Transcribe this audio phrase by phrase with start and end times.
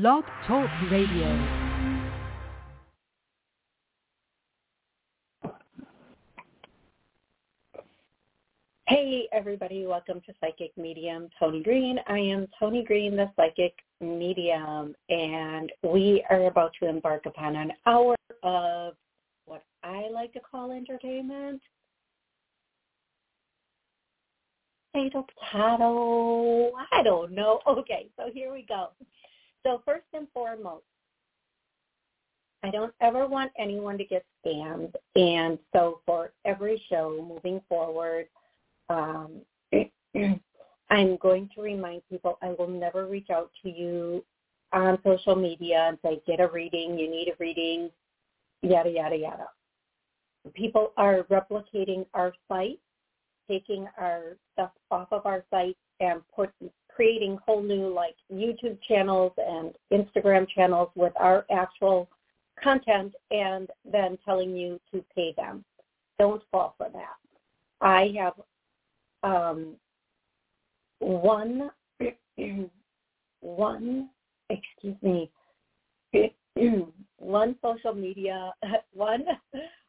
[0.00, 1.28] Blog Talk Radio.
[8.88, 9.86] Hey, everybody.
[9.86, 12.00] Welcome to Psychic Medium Toni Greene.
[12.08, 17.70] I am Toni Greene, the Psychic Medium, and we are about to embark upon an
[17.86, 18.94] hour of
[19.46, 21.62] what I like to call entertainment.
[24.92, 26.72] Potato, potato.
[26.90, 27.60] I don't know.
[27.68, 28.88] Okay, so here we go.
[29.64, 30.84] So first and foremost,
[32.62, 34.94] I don't ever want anyone to get scammed.
[35.16, 38.26] And so for every show moving forward,
[38.88, 39.40] um,
[40.90, 44.24] I'm going to remind people I will never reach out to you
[44.72, 47.90] on social media and say, get a reading, you need a reading,
[48.62, 49.46] yada, yada, yada.
[50.54, 52.80] People are replicating our site,
[53.48, 56.50] taking our stuff off of our site and put
[56.94, 62.08] creating whole new like YouTube channels and Instagram channels with our actual
[62.62, 65.64] content and then telling you to pay them.
[66.18, 67.16] Don't fall for that.
[67.80, 68.34] I have
[69.22, 69.74] um,
[71.00, 71.70] one
[73.40, 74.08] one
[74.50, 75.30] excuse me
[77.18, 78.52] one social media
[78.92, 79.24] one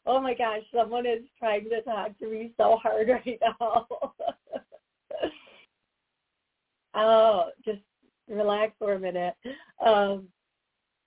[0.05, 3.87] oh my gosh someone is trying to talk to me so hard right now
[6.95, 7.79] oh just
[8.29, 9.35] relax for a minute
[9.85, 10.27] um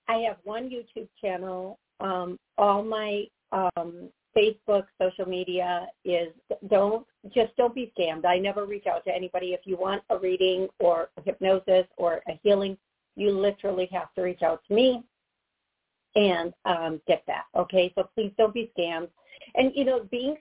[0.07, 6.29] i have one youtube channel um all my um Facebook, social media is
[6.69, 8.25] don't just don't be scammed.
[8.25, 9.53] I never reach out to anybody.
[9.53, 12.77] If you want a reading or a hypnosis or a healing,
[13.15, 15.03] you literally have to reach out to me
[16.15, 17.45] and um, get that.
[17.55, 19.09] Okay, so please don't be scammed.
[19.55, 20.37] And you know, being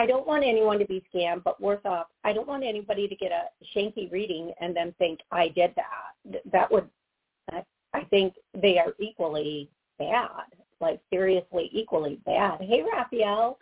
[0.00, 3.14] I don't want anyone to be scammed, but worse off, I don't want anybody to
[3.14, 3.42] get a
[3.76, 6.42] shanky reading and then think I did that.
[6.50, 6.88] That would,
[7.52, 10.46] I think they are equally bad
[10.80, 12.60] like seriously equally bad.
[12.60, 13.58] Hey, Raphael.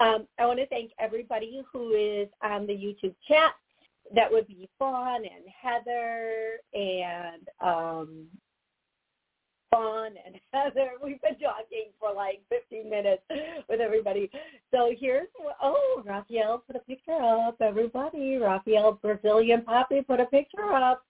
[0.00, 3.52] Um, I want to thank everybody who is on the YouTube chat.
[4.14, 8.26] That would be Fawn and Heather and um,
[9.72, 10.90] And Heather.
[11.02, 13.22] We've been talking for like 15 minutes
[13.68, 14.30] with everybody.
[14.70, 15.28] So here's,
[15.62, 17.56] oh, Raphael put a picture up.
[17.60, 21.04] Everybody, Raphael Brazilian Poppy put a picture up.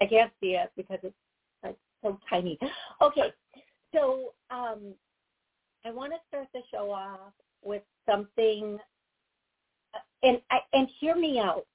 [0.00, 1.14] I can't see it because it's,
[1.64, 2.58] it's so tiny.
[3.02, 3.32] Okay,
[3.94, 4.94] so um,
[5.84, 7.32] I want to start the show off
[7.62, 8.78] with something,
[9.94, 10.38] uh, and
[10.72, 11.66] and hear me out.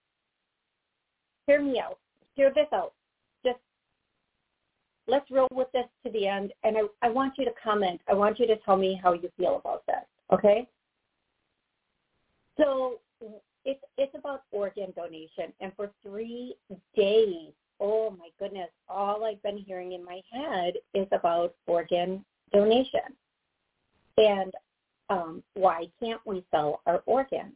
[1.48, 2.00] Hear me out.
[2.36, 2.94] Hear this out.
[5.08, 8.00] Let's roll with this to the end, and I, I want you to comment.
[8.10, 10.06] I want you to tell me how you feel about this.
[10.32, 10.68] Okay.
[12.58, 13.00] So
[13.66, 16.56] it's it's about organ donation, and for three
[16.96, 17.52] days
[17.84, 23.02] oh my goodness, all I've been hearing in my head is about organ donation.
[24.18, 24.54] And
[25.10, 27.54] um, why can't we sell our organs?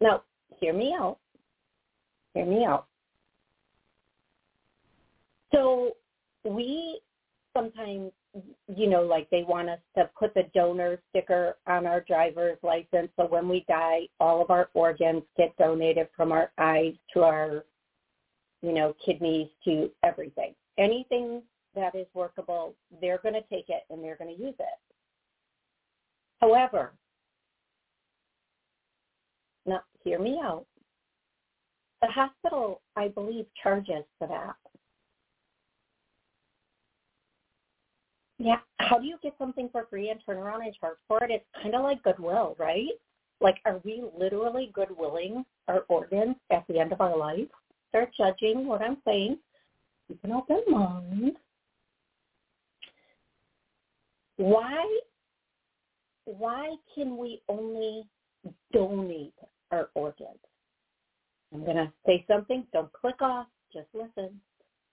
[0.00, 0.22] Now,
[0.58, 1.18] hear me out.
[2.34, 2.86] Hear me out.
[5.52, 5.92] So
[6.44, 7.00] we
[7.56, 8.12] sometimes,
[8.74, 13.10] you know, like they want us to put the donor sticker on our driver's license.
[13.16, 17.64] So when we die, all of our organs get donated from our eyes to our
[18.62, 20.54] you know, kidneys to everything.
[20.78, 21.42] Anything
[21.74, 24.78] that is workable, they're going to take it and they're going to use it.
[26.40, 26.92] However,
[29.66, 30.66] now hear me out.
[32.02, 34.56] The hospital, I believe, charges for that.
[38.42, 41.30] Yeah, how do you get something for free and turn around and charge for it?
[41.30, 42.88] It's kind of like Goodwill, right?
[43.42, 47.48] Like, are we literally Goodwilling our organs at the end of our life?
[47.90, 49.36] start judging what I'm saying.
[50.08, 51.32] Keep an open mind.
[54.36, 55.00] Why
[56.24, 58.04] why can we only
[58.72, 59.34] donate
[59.70, 60.38] our organs?
[61.52, 62.64] I'm going to say something.
[62.72, 63.48] Don't click off.
[63.72, 64.40] Just listen.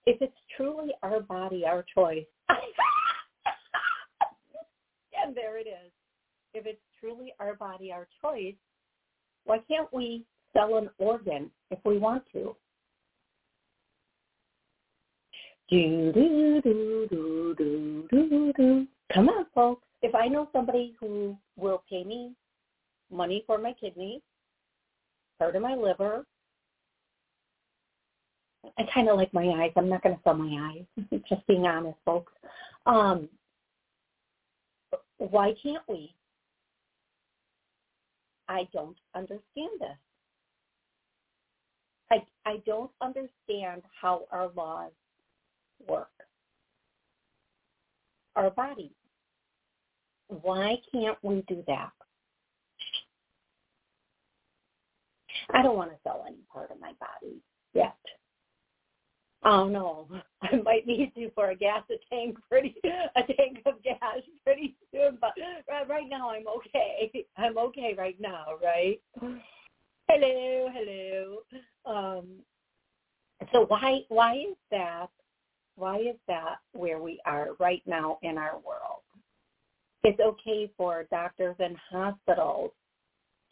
[0.06, 2.26] If it's truly our body, our choice,
[5.24, 5.92] and there it is.
[6.54, 8.54] If it's truly our body, our choice,
[9.44, 12.54] why can't we sell an organ if we want to?
[15.70, 18.86] Do, do, do, do, do, do, do.
[19.12, 19.86] Come on, folks.
[20.00, 22.32] If I know somebody who will pay me
[23.10, 24.22] money for my kidney,
[25.38, 26.24] part of my liver,
[28.78, 29.72] I kind of like my eyes.
[29.76, 31.20] I'm not going to sell my eyes.
[31.28, 32.32] Just being honest, folks.
[32.86, 33.28] Um,
[35.18, 36.14] why can't we?
[38.48, 39.98] I don't understand this.
[42.10, 44.92] I I don't understand how our laws
[45.88, 46.08] work.
[48.36, 48.92] our body.
[50.28, 51.90] Why can't we do that?
[55.52, 57.36] I don't want to sell any part of my body
[57.74, 57.96] yet.
[59.44, 60.08] Oh no,
[60.42, 63.98] I might need to for a gas a tank pretty a tank of gas
[64.44, 65.18] pretty soon.
[65.20, 65.34] But
[65.88, 67.26] right now I'm okay.
[67.36, 69.00] I'm okay right now, right?
[70.08, 71.38] Hello, hello.
[71.86, 72.26] Um,
[73.52, 75.08] so why why is that?
[75.76, 79.02] Why is that where we are right now in our world?
[80.02, 82.72] It's okay for doctors and hospitals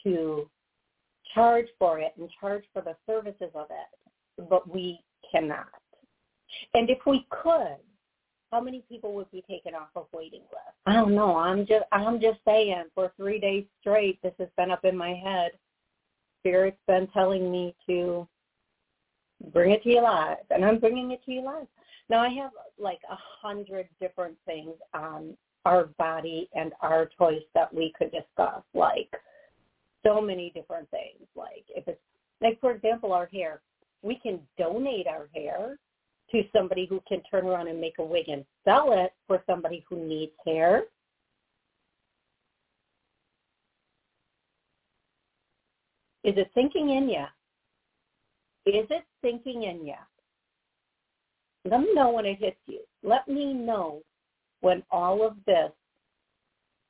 [0.02, 0.48] to
[1.34, 5.00] charge for it and charge for the services of it, but we
[5.36, 5.66] cannot.
[6.74, 7.76] And if we could,
[8.52, 10.76] how many people would be taken off of waiting list?
[10.86, 11.36] I don't know.
[11.36, 15.14] I'm just I'm just saying for three days straight this has been up in my
[15.14, 15.52] head.
[16.40, 18.26] Spirit's been telling me to
[19.52, 21.66] bring it to you live, and I'm bringing it to you live.
[22.08, 27.74] Now I have like a hundred different things on our body and our choice that
[27.74, 29.10] we could discuss, like
[30.06, 31.26] so many different things.
[31.34, 32.00] Like if it's
[32.40, 33.60] like for example our hair,
[34.06, 35.78] we can donate our hair
[36.30, 39.84] to somebody who can turn around and make a wig and sell it for somebody
[39.88, 40.84] who needs hair.
[46.24, 47.28] Is it sinking in yet?
[48.64, 49.98] Is it sinking in yet?
[51.64, 52.80] Let me know when it hits you.
[53.02, 54.02] Let me know
[54.60, 55.70] when all of this,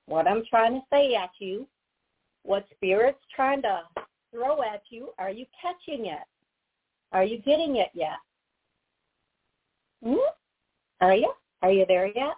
[0.06, 1.66] what I'm trying to say at you,
[2.44, 3.80] what Spirit's trying to
[4.32, 6.20] throw at you, are you catching it?
[7.12, 8.18] Are you getting it yet?
[10.04, 10.16] Hmm?
[11.00, 11.32] Are you?
[11.62, 12.34] Are you there yet?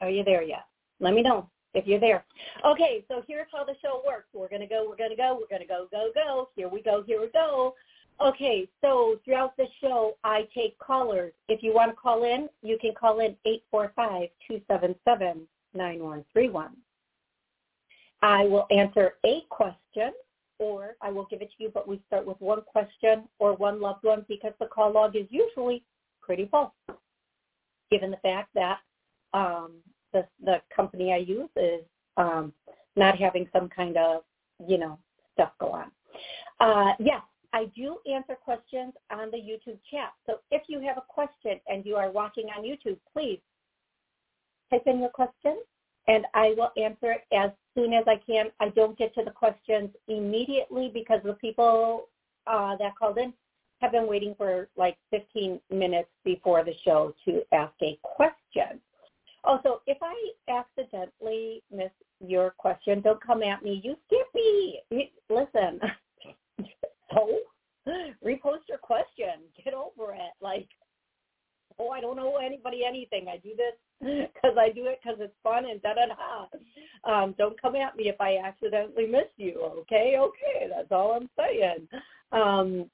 [0.00, 0.64] Are you there yet?
[1.00, 2.24] Let me know if you're there.
[2.64, 4.28] Okay, so here's how the show works.
[4.32, 6.48] We're gonna go, we're gonna go, we're gonna go, go, go.
[6.54, 7.74] Here we go, here we go.
[8.20, 11.32] Okay, so throughout the show, I take callers.
[11.48, 14.94] If you want to call in, you can call in eight four five two seven
[15.04, 16.76] seven nine one three one.
[18.22, 20.12] I will answer a question
[20.58, 23.80] or I will give it to you, but we start with one question or one
[23.80, 25.84] loved one because the call log is usually
[26.20, 26.74] pretty full,
[27.90, 28.78] given the fact that
[29.34, 29.72] um,
[30.12, 31.82] the the company I use is
[32.16, 32.52] um,
[32.96, 34.22] not having some kind of
[34.66, 34.98] you know
[35.34, 35.90] stuff go on.
[36.60, 37.22] Uh, yes,
[37.52, 40.12] I do answer questions on the YouTube chat.
[40.26, 43.40] So if you have a question and you are watching on YouTube, please
[44.70, 45.58] type in your question
[46.08, 48.46] and I will answer it as soon as I can.
[48.60, 52.08] I don't get to the questions immediately because the people
[52.46, 53.32] uh, that called in
[53.80, 58.80] have been waiting for like 15 minutes before the show to ask a question.
[59.44, 60.14] Also, if I
[60.52, 63.80] accidentally miss your question, don't come at me.
[63.84, 64.80] You skip me.
[65.30, 65.80] Listen,
[67.12, 67.38] so
[68.24, 69.42] repost your question.
[69.64, 70.32] Get over it.
[70.40, 70.68] Like,
[71.78, 73.26] oh, I don't know anybody anything.
[73.28, 73.74] I do this
[74.34, 77.12] because I do it because it's fun and da da da.
[77.12, 79.60] Um, don't come at me if I accidentally miss you.
[79.62, 81.88] Okay, okay, that's all I'm saying.
[82.32, 82.90] Um,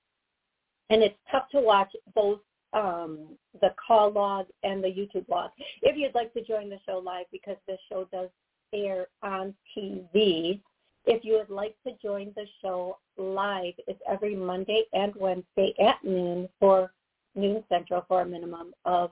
[0.90, 2.40] and it's tough to watch both
[2.72, 3.28] um,
[3.60, 5.50] the call log and the YouTube log.
[5.82, 8.28] If you'd like to join the show live, because this show does
[8.72, 10.60] air on TV,
[11.06, 16.02] if you would like to join the show live, it's every Monday and Wednesday at
[16.02, 16.92] noon for
[17.34, 19.10] noon central for a minimum of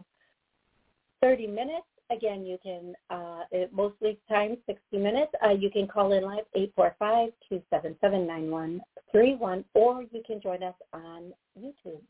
[1.21, 1.87] 30 minutes.
[2.11, 5.33] Again, you can, uh, it, mostly time 60 minutes.
[5.45, 6.45] Uh, you can call in live
[6.81, 12.03] 845-277-9131 or you can join us on YouTube.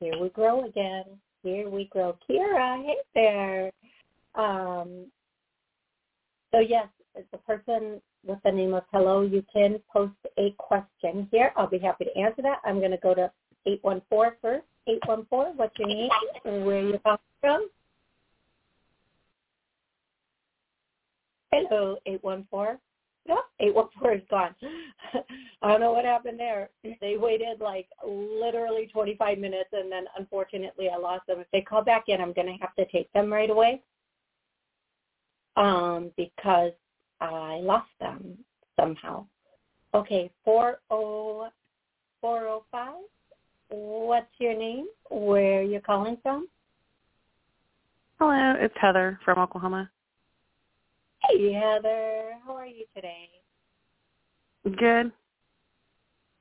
[0.00, 1.04] Here we grow again.
[1.42, 2.16] Here we grow.
[2.28, 3.70] Kira, hey there.
[4.34, 5.06] Um,
[6.52, 6.88] so yes,
[7.32, 11.52] the person with the name of hello, you can post a question here.
[11.56, 12.60] I'll be happy to answer that.
[12.64, 13.30] I'm going to go to
[13.66, 14.64] 814 first.
[14.88, 16.10] 814, what's your name
[16.44, 17.68] and where you calling from?
[21.52, 22.78] Hello, 814.
[23.26, 24.54] Yep, 814 is gone.
[25.62, 26.70] I don't know what happened there.
[27.00, 31.40] They waited like literally 25 minutes and then unfortunately I lost them.
[31.40, 33.82] If they call back in, I'm going to have to take them right away
[35.56, 36.72] um, because
[37.20, 38.38] I lost them
[38.76, 39.26] somehow.
[39.94, 42.94] Okay, 40405.
[43.68, 44.86] What's your name?
[45.10, 46.48] Where are you calling from?
[48.18, 49.90] Hello, it's Heather from Oklahoma.
[51.22, 52.32] Hey, Heather.
[52.44, 53.28] How are you today?
[54.64, 55.12] Good.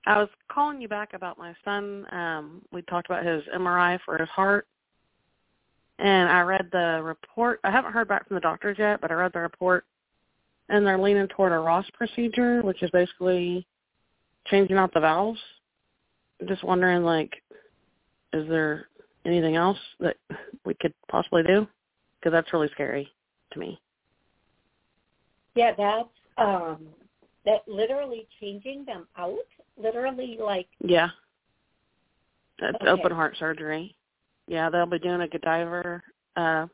[0.06, 2.06] I was calling you back about my son.
[2.12, 4.66] Um, we talked about his MRI for his heart.
[6.00, 7.60] And I read the report.
[7.64, 9.86] I haven't heard back from the doctors yet, but I read the report.
[10.70, 13.68] And they're leaning toward a Ross procedure, which is basically
[14.48, 15.40] changing out the valves.
[16.46, 17.34] Just wondering, like,
[18.34, 18.88] is there
[19.26, 20.18] anything else that
[20.66, 21.68] we could possibly do?
[22.20, 23.12] Because that's really scary
[23.54, 23.80] to me.
[25.56, 26.88] Yeah, that's um
[27.46, 29.38] that literally changing them out,
[29.78, 31.10] literally like Yeah.
[32.60, 32.90] That's Okay.
[32.90, 33.96] open heart surgery.
[34.48, 36.02] Yeah, they'll be doing a Godiva
[36.36, 36.68] uh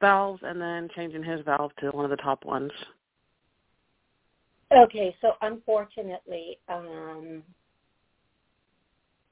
[0.00, 2.72] valves and then changing his valve to one of the top ones.
[4.72, 7.42] Okay, so unfortunately, um,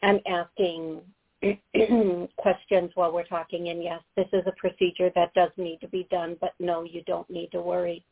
[0.03, 1.01] I'm asking
[2.37, 6.07] questions while we're talking, and yes, this is a procedure that does need to be
[6.11, 8.05] done, but no, you don't need to worry.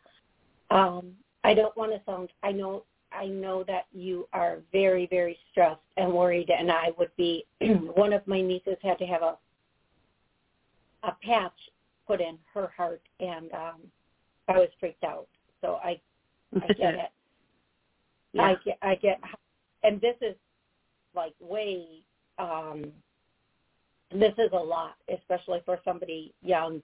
[0.70, 1.12] Um,
[1.44, 2.30] I don't want to sound.
[2.42, 2.84] I know.
[3.12, 7.44] I know that you are very, very stressed and worried, and I would be.
[7.94, 9.36] one of my nieces had to have a
[11.02, 11.52] a patch
[12.06, 13.80] put in her heart, and um,
[14.48, 15.26] I was freaked out.
[15.60, 16.00] So I
[16.54, 17.00] I get it.
[18.33, 18.42] Yeah.
[18.42, 19.21] I get, I get,
[19.83, 20.37] and this is
[21.16, 22.04] like way,
[22.38, 22.85] um,
[24.12, 26.80] this is a lot, especially for somebody young.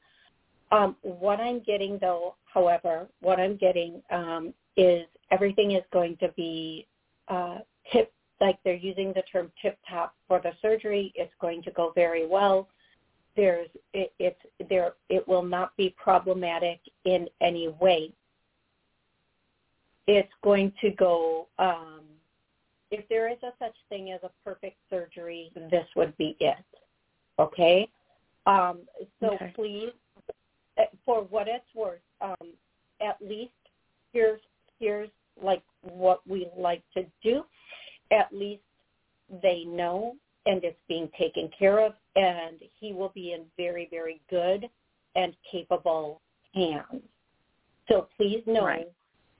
[0.72, 6.32] Um, what I'm getting though, however, what I'm getting um, is everything is going to
[6.36, 6.88] be
[7.28, 7.58] uh,
[7.92, 11.12] tip, like they're using the term tip top for the surgery.
[11.14, 12.68] It's going to go very well.
[13.36, 14.94] There's, it, it's there.
[15.08, 18.12] It will not be problematic in any way
[20.06, 22.00] it's going to go um
[22.90, 26.56] if there is a such thing as a perfect surgery this would be it
[27.38, 27.88] okay
[28.46, 28.80] um
[29.20, 29.52] so Okay.
[29.54, 29.92] please
[30.78, 32.52] uh, for what it's worth um
[33.00, 33.52] at least
[34.12, 34.40] here's
[34.78, 35.10] here's
[35.42, 37.42] like what we like to do
[38.10, 38.62] at least
[39.42, 40.14] they know
[40.46, 44.68] and it's being taken care of and he will be in very very good
[45.16, 46.20] and capable
[46.54, 47.02] hands
[47.88, 48.86] so please know Right.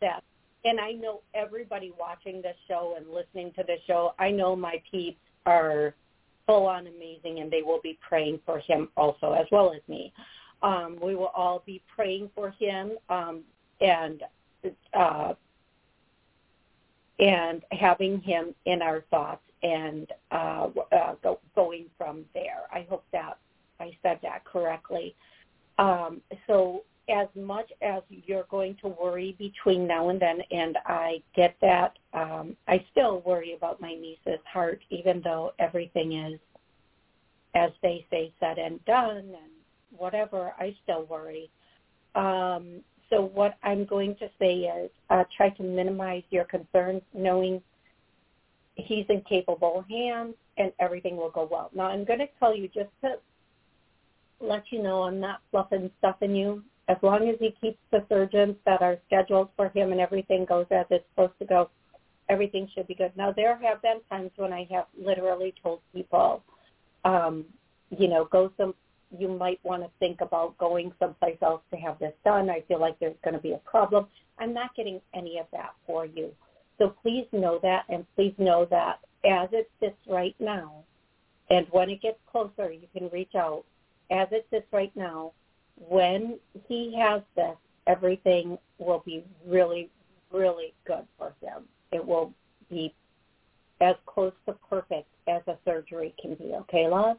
[0.01, 0.23] that
[0.65, 4.83] and I know everybody watching this show and listening to this show, I know my
[4.91, 5.95] peeps are
[6.47, 10.13] full on amazing and they will be praying for him also as well as me.
[10.63, 13.43] Um, we will all be praying for him um,
[13.81, 14.23] and
[14.95, 15.35] uh,
[17.19, 22.65] and having him in our thoughts and uh, uh, go, going from there.
[22.73, 23.39] I hope that
[23.81, 25.15] I said that correctly.
[25.79, 31.23] Um, so as much as you're going to worry between now and then, and I
[31.35, 36.41] get that, um, I still worry about my niece's heart, even though everything is,
[37.55, 39.53] as they say, said and done, and
[39.97, 40.53] whatever.
[40.59, 41.49] I still worry.
[42.15, 47.63] Um, so what I'm going to say is uh, try to minimize your concerns, knowing
[48.75, 51.71] he's in capable hands and everything will go well.
[51.75, 53.17] Now I'm going to tell you just to
[54.41, 58.05] let you know I'm not fluffing stuff in you as long as he keeps the
[58.09, 61.71] surgeons that are scheduled for him and everything goes as it's supposed to go,
[62.29, 63.13] everything should be good.
[63.17, 66.43] Now there have been times when I have literally told people,
[67.05, 67.45] um,
[67.91, 68.75] you know, go some
[69.17, 72.51] you might want to think about going someplace else to have this done.
[72.51, 74.07] I feel like there's going to be a problem.
[74.39, 76.33] I'm not getting any of that for you.
[76.79, 80.85] So please know that and please know that as it sits right now,
[81.51, 83.65] and when it gets closer, you can reach out.
[84.11, 85.33] As it sits right now,
[85.77, 87.57] when he has this,
[87.87, 89.91] everything will be really,
[90.33, 91.65] really good for him.
[91.93, 92.33] It will
[92.71, 92.95] be
[93.81, 96.55] as close to perfect as a surgery can be.
[96.55, 97.19] Okay, love?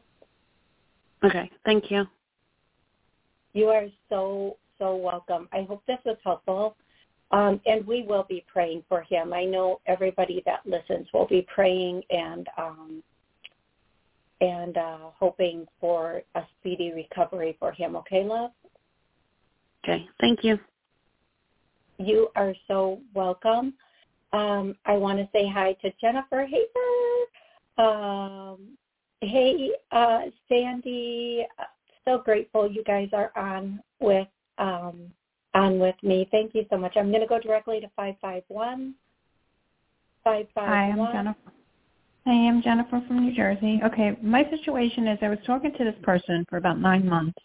[1.24, 1.50] Okay.
[1.64, 2.04] Thank you.
[3.52, 5.48] You are so, so welcome.
[5.52, 6.76] I hope this was helpful.
[7.30, 9.34] Um, and we will be praying for him.
[9.34, 13.02] I know everybody that listens will be praying and um,
[14.40, 17.96] and uh, hoping for a speedy recovery for him.
[17.96, 18.50] Okay, love?
[19.84, 20.06] Okay.
[20.20, 20.58] Thank you.
[21.98, 23.74] You are so welcome.
[24.32, 27.88] Um, I want to say hi to Jennifer Haber.
[27.88, 28.76] Um,
[29.20, 31.44] hey, uh, Sandy.
[32.04, 34.28] So grateful you guys are on with
[34.58, 35.12] um,
[35.54, 36.28] on with me.
[36.30, 36.92] Thank you so much.
[36.96, 38.94] I'm going to go directly to five five one.
[40.24, 41.12] Five Hi, five I'm one.
[41.12, 41.38] Jennifer.
[41.38, 41.57] Hi, I'm Jennifer
[43.08, 43.80] from New Jersey.
[43.84, 47.38] Okay, my situation is I was talking to this person for about nine months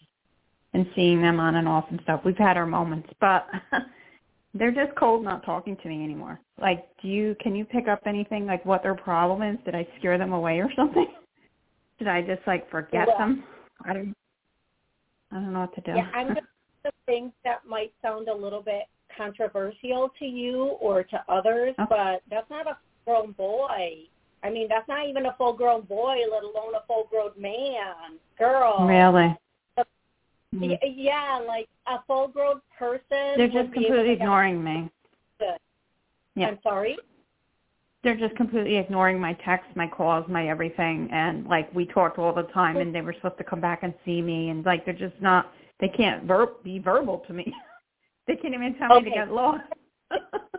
[0.74, 2.20] and seeing them on and off and stuff.
[2.24, 3.46] We've had our moments, but
[4.54, 6.38] they're just cold not talking to me anymore.
[6.60, 9.58] Like, do you can you pick up anything like what their problem is?
[9.64, 11.06] Did I scare them away or something?
[11.98, 13.44] Did I just like forget Well- them?
[13.84, 14.14] I don't
[15.32, 15.92] I don't know what to do.
[15.96, 16.36] Yeah, I'm going
[16.84, 18.82] to things that might sound a little bit
[19.16, 21.86] controversial to you or to others, Okay.
[21.88, 24.08] but that's not a grown boy.
[24.44, 28.86] I mean, that's not even a full-grown boy, let alone a full-grown man, girl.
[28.86, 29.34] really?
[29.76, 29.84] Y-
[30.54, 30.74] mm-hmm.
[30.96, 33.34] Yeah, like a full-grown person.
[33.36, 34.90] They're just completely ignoring me.
[35.40, 35.58] Good.
[36.36, 36.48] Yeah.
[36.48, 36.96] I'm sorry.
[38.04, 42.34] they're just completely ignoring my texts, my calls, my everything, and like we talked all
[42.34, 44.94] the time, and they were supposed to come back and see me, and like they're
[44.94, 45.52] just not.
[45.80, 47.52] They can't ver- be verbal to me.
[48.28, 49.04] they can't even tell okay.
[49.06, 49.64] me to get lost.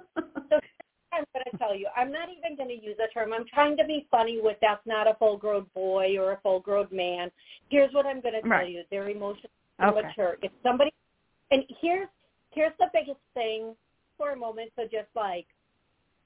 [1.18, 1.88] I'm going to tell you.
[1.96, 3.34] I'm not even going to use a term.
[3.34, 7.32] I'm trying to be funny with that's not a full-grown boy or a full-grown man.
[7.70, 8.70] Here's what I'm going to tell right.
[8.70, 8.84] you.
[8.92, 9.50] They're emotionally
[9.84, 10.02] okay.
[10.02, 10.38] mature.
[10.42, 10.92] If somebody,
[11.52, 12.08] and here's
[12.52, 13.76] here's the biggest thing
[14.18, 14.72] for a moment.
[14.76, 15.46] So just like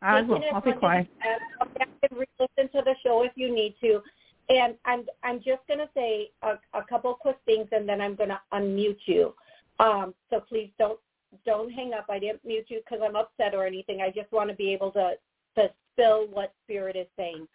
[0.01, 0.41] I will.
[0.53, 1.07] I'll be quiet.
[1.21, 4.01] And re-listen to the show if you need to.
[4.49, 8.15] And I'm I'm just going to say a, a couple quick things, and then I'm
[8.15, 9.33] going to unmute you.
[9.79, 10.99] Um, so please don't
[11.45, 12.05] don't hang up.
[12.09, 14.01] I didn't mute you because I'm upset or anything.
[14.01, 15.13] I just want to be able to
[15.55, 17.47] to spill what Spirit is saying.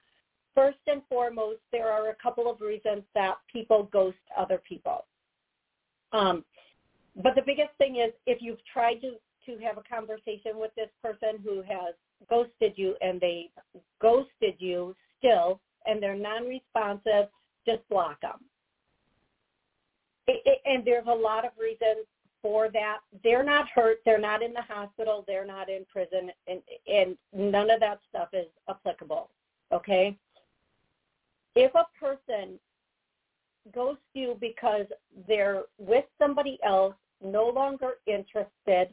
[0.54, 5.04] First and foremost, there are a couple of reasons that people ghost other people.
[6.12, 6.44] Um,
[7.22, 9.14] but the biggest thing is if you've tried to
[9.46, 11.94] to have a conversation with this person who has
[12.30, 13.50] ghosted you and they
[14.00, 17.28] ghosted you still and they're non-responsive,
[17.66, 18.40] just block them.
[20.26, 22.06] It, it, and there's a lot of reasons
[22.44, 22.98] for that.
[23.22, 24.00] They're not hurt.
[24.04, 25.24] They're not in the hospital.
[25.26, 26.30] They're not in prison.
[26.46, 29.30] And, and none of that stuff is applicable.
[29.72, 30.18] Okay?
[31.56, 32.58] If a person
[33.74, 34.84] goes to you because
[35.26, 38.92] they're with somebody else, no longer interested,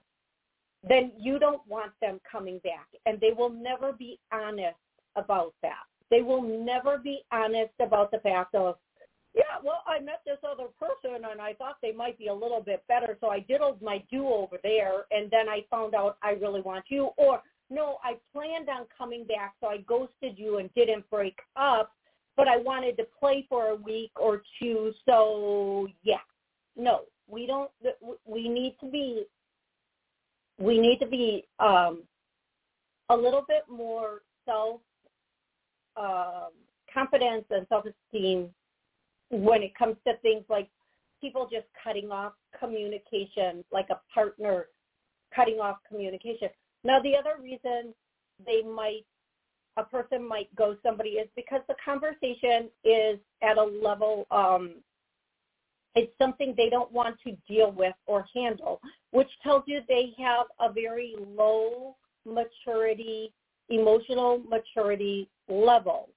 [0.87, 2.87] then you don't want them coming back.
[3.05, 4.77] And they will never be honest
[5.17, 5.83] about that.
[6.09, 8.75] They will never be honest about the fact of,
[9.33, 12.61] yeah, well, I met this other person and I thought they might be a little
[12.61, 16.31] bit better, so I diddled my do over there, and then I found out I
[16.31, 17.11] really want you.
[17.17, 21.93] Or, no, I planned on coming back, so I ghosted you and didn't break up,
[22.35, 26.15] but I wanted to play for a week or two, so yeah.
[26.75, 27.71] No, we don't,
[28.25, 29.25] we need to be
[30.57, 32.03] we need to be um,
[33.09, 34.81] a little bit more self
[35.97, 36.51] um,
[36.93, 38.49] confidence and self esteem
[39.31, 40.69] when it comes to things like
[41.19, 44.67] people just cutting off communication, like a partner
[45.33, 46.49] cutting off communication.
[46.83, 47.93] Now, the other reason
[48.45, 49.05] they might
[49.77, 54.75] a person might go somebody is because the conversation is at a level um,
[55.95, 58.79] it's something they don't want to deal with or handle,
[59.11, 63.33] which tells you they have a very low maturity,
[63.69, 66.09] emotional maturity level.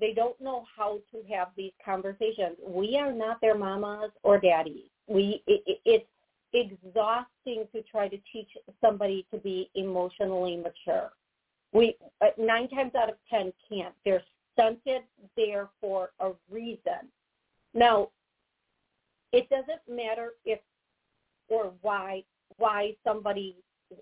[0.00, 2.56] They don't know how to have these conversations.
[2.66, 4.90] We are not their mamas or daddies.
[5.08, 6.06] We it, it, it's
[6.52, 8.48] exhausting to try to teach
[8.80, 11.10] somebody to be emotionally mature.
[11.72, 13.94] We uh, nine times out of ten can't.
[14.04, 15.02] They're stunted
[15.36, 17.10] there for a reason.
[17.74, 18.10] Now,
[19.32, 20.60] it doesn't matter if
[21.48, 22.24] or why
[22.56, 23.56] why somebody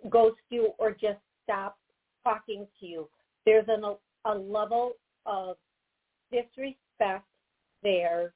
[0.08, 1.78] goes to you or just stops
[2.22, 3.08] talking to you.
[3.44, 3.84] There's an,
[4.24, 4.92] a level
[5.26, 5.56] of
[6.30, 7.24] disrespect
[7.82, 8.32] there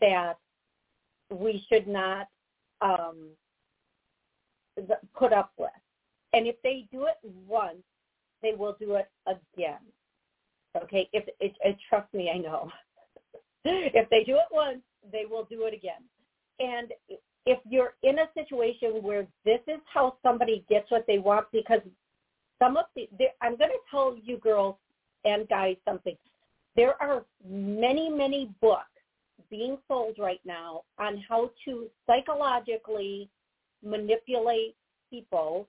[0.00, 0.34] that
[1.30, 2.28] we should not
[2.80, 3.30] um,
[5.16, 5.70] put up with.
[6.32, 7.16] And if they do it
[7.46, 7.82] once,
[8.42, 9.78] they will do it again.
[10.82, 12.70] Okay, if it, it, trust me, I know.
[13.64, 14.80] if they do it once,
[15.12, 16.02] they will do it again.
[16.58, 16.92] And
[17.46, 21.80] if you're in a situation where this is how somebody gets what they want, because
[22.60, 23.06] some of the,
[23.40, 24.76] I'm going to tell you girls
[25.24, 26.16] and guys something.
[26.76, 28.86] There are many, many books
[29.50, 33.28] being sold right now on how to psychologically
[33.84, 34.74] manipulate
[35.10, 35.68] people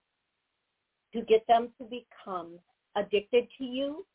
[1.13, 2.53] to get them to become
[2.95, 4.05] addicted to you.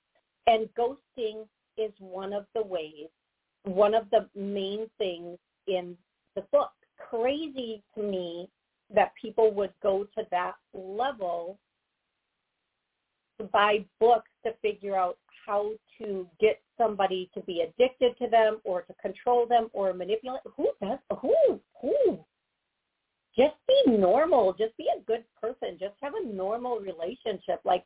[0.46, 3.08] And ghosting is one of the ways,
[3.62, 5.96] one of the main things in
[6.34, 6.72] the book.
[7.10, 8.48] Crazy to me
[8.92, 11.58] that people would go to that level
[13.38, 18.60] to buy books to figure out how to get somebody to be addicted to them
[18.64, 20.40] or to control them or manipulate.
[20.56, 20.98] Who does?
[21.20, 21.60] Who?
[21.80, 22.18] Who?
[23.36, 24.52] Just be normal.
[24.52, 25.78] Just be a good person.
[25.78, 27.60] Just have a normal relationship.
[27.64, 27.84] Like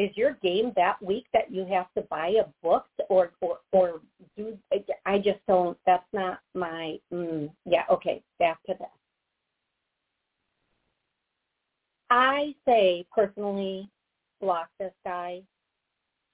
[0.00, 4.00] is your game that weak that you have to buy a book or or or
[4.36, 4.56] do
[5.04, 8.92] I just don't that's not my mm, yeah okay back to that
[12.08, 13.90] I say personally
[14.40, 15.42] block this guy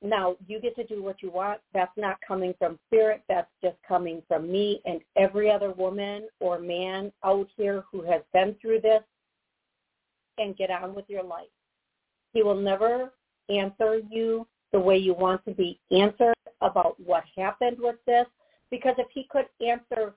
[0.02, 3.76] now you get to do what you want that's not coming from spirit that's just
[3.86, 8.80] coming from me and every other woman or man out here who has been through
[8.80, 9.02] this
[10.38, 11.46] and get on with your life
[12.32, 13.12] he will never
[13.48, 18.26] answer you the way you want to be answered about what happened with this.
[18.70, 20.14] Because if he could answer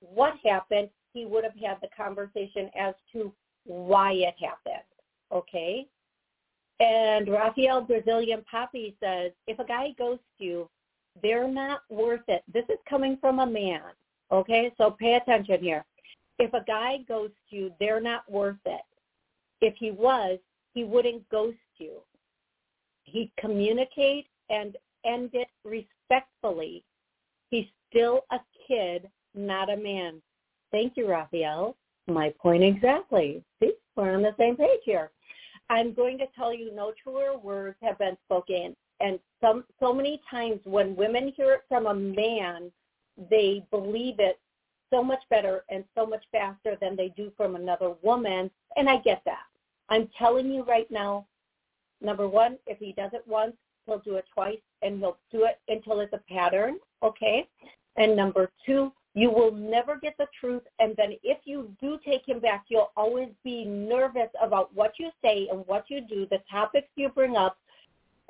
[0.00, 3.32] what happened, he would have had the conversation as to
[3.64, 4.82] why it happened.
[5.32, 5.86] Okay?
[6.80, 10.68] And Raphael Brazilian Poppy says, if a guy ghosts you,
[11.22, 12.42] they're not worth it.
[12.52, 13.82] This is coming from a man.
[14.32, 15.84] Okay, so pay attention here.
[16.38, 18.80] If a guy ghosts you, they're not worth it.
[19.60, 20.38] If he was,
[20.72, 21.98] he wouldn't ghost you.
[23.04, 26.82] He'd communicate and end it respectfully.
[27.50, 30.22] He's still a kid, not a man.
[30.70, 31.76] Thank you, Raphael.
[32.06, 33.42] My point exactly.
[33.60, 35.10] See, we're on the same page here.
[35.70, 38.76] I'm going to tell you no truer words have been spoken.
[38.98, 42.70] And some so many times when women hear it from a man,
[43.30, 44.38] they believe it
[44.92, 48.50] so much better and so much faster than they do from another woman.
[48.76, 49.44] And I get that.
[49.88, 51.26] I'm telling you right now,
[52.00, 53.54] number one, if he does it once,
[53.86, 56.78] he'll do it twice and he'll do it until it's a pattern.
[57.02, 57.48] Okay.
[57.96, 60.62] And number two, you will never get the truth.
[60.78, 65.10] And then if you do take him back, you'll always be nervous about what you
[65.22, 67.58] say and what you do, the topics you bring up,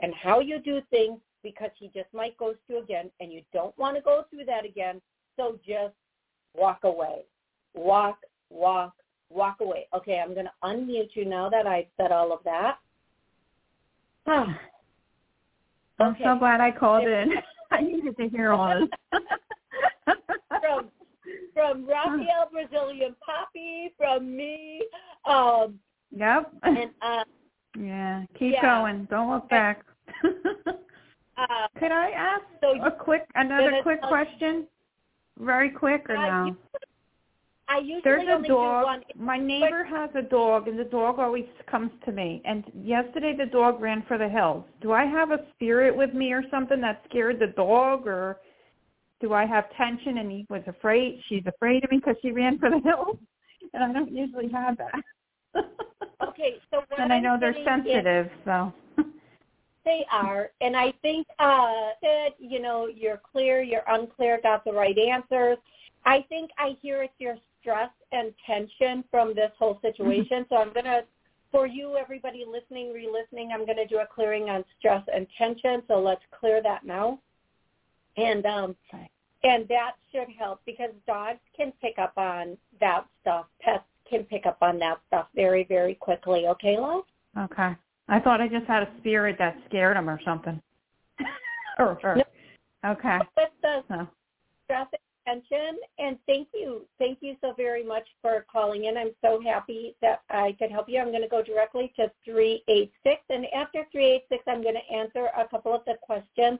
[0.00, 3.76] and how you do things because he just might ghost you again and you don't
[3.78, 5.00] want to go through that again.
[5.36, 5.94] So just
[6.54, 7.22] walk away.
[7.74, 8.94] Walk, walk,
[9.28, 9.86] walk away.
[9.94, 12.78] Okay, I'm going to unmute you now that I've said all of that.
[14.26, 14.46] Oh,
[15.98, 16.24] I'm okay.
[16.24, 17.34] so glad I called in.
[17.70, 18.88] I needed to hear all this.
[20.70, 20.90] from
[21.54, 24.82] from Raphael Brazilian Poppy, from me.
[25.28, 25.78] Um,
[26.10, 26.52] yep.
[26.62, 27.24] And uh,
[27.78, 28.62] yeah, keep yeah.
[28.62, 29.06] going.
[29.10, 29.84] Don't look back.
[30.24, 30.72] uh,
[31.78, 34.66] Could I ask so a quick another quick question?
[35.38, 36.56] Very quick or no?
[37.68, 38.46] I usually There's a dog.
[38.46, 39.02] do one.
[39.16, 42.42] My neighbor has a dog, and the dog always comes to me.
[42.44, 44.64] And yesterday, the dog ran for the hills.
[44.82, 48.38] Do I have a spirit with me or something that scared the dog, or
[49.20, 51.20] do I have tension and he was afraid?
[51.28, 53.18] She's afraid of me because she ran for the hills,
[53.74, 55.64] and I don't usually have that.
[56.28, 58.72] okay, so and I know they're sensitive, is, so.
[59.84, 64.72] they are, and I think uh that you know you're clear, you're unclear, got the
[64.72, 65.58] right answers.
[66.04, 70.46] I think I hear it's your stress and tension from this whole situation.
[70.48, 71.02] so I'm gonna
[71.50, 75.82] for you, everybody listening, re-listening, I'm going to do a clearing on stress and tension.
[75.88, 77.18] So let's clear that now
[78.20, 78.76] and um
[79.42, 83.46] and that should help because dogs can pick up on that stuff.
[83.60, 86.46] Pets can pick up on that stuff very, very quickly.
[86.48, 87.04] Okay, love?
[87.38, 87.74] Okay.
[88.08, 90.60] I thought I just had a spirit that scared him or something.
[91.78, 92.16] or her.
[92.16, 92.90] No.
[92.92, 93.18] Okay.
[93.36, 94.08] With the so.
[94.64, 94.86] stress
[95.26, 98.96] and tension, and thank you, thank you so very much for calling in.
[98.96, 100.98] I'm so happy that I could help you.
[100.98, 105.46] I'm going to go directly to 386, and after 386, I'm going to answer a
[105.46, 106.58] couple of the questions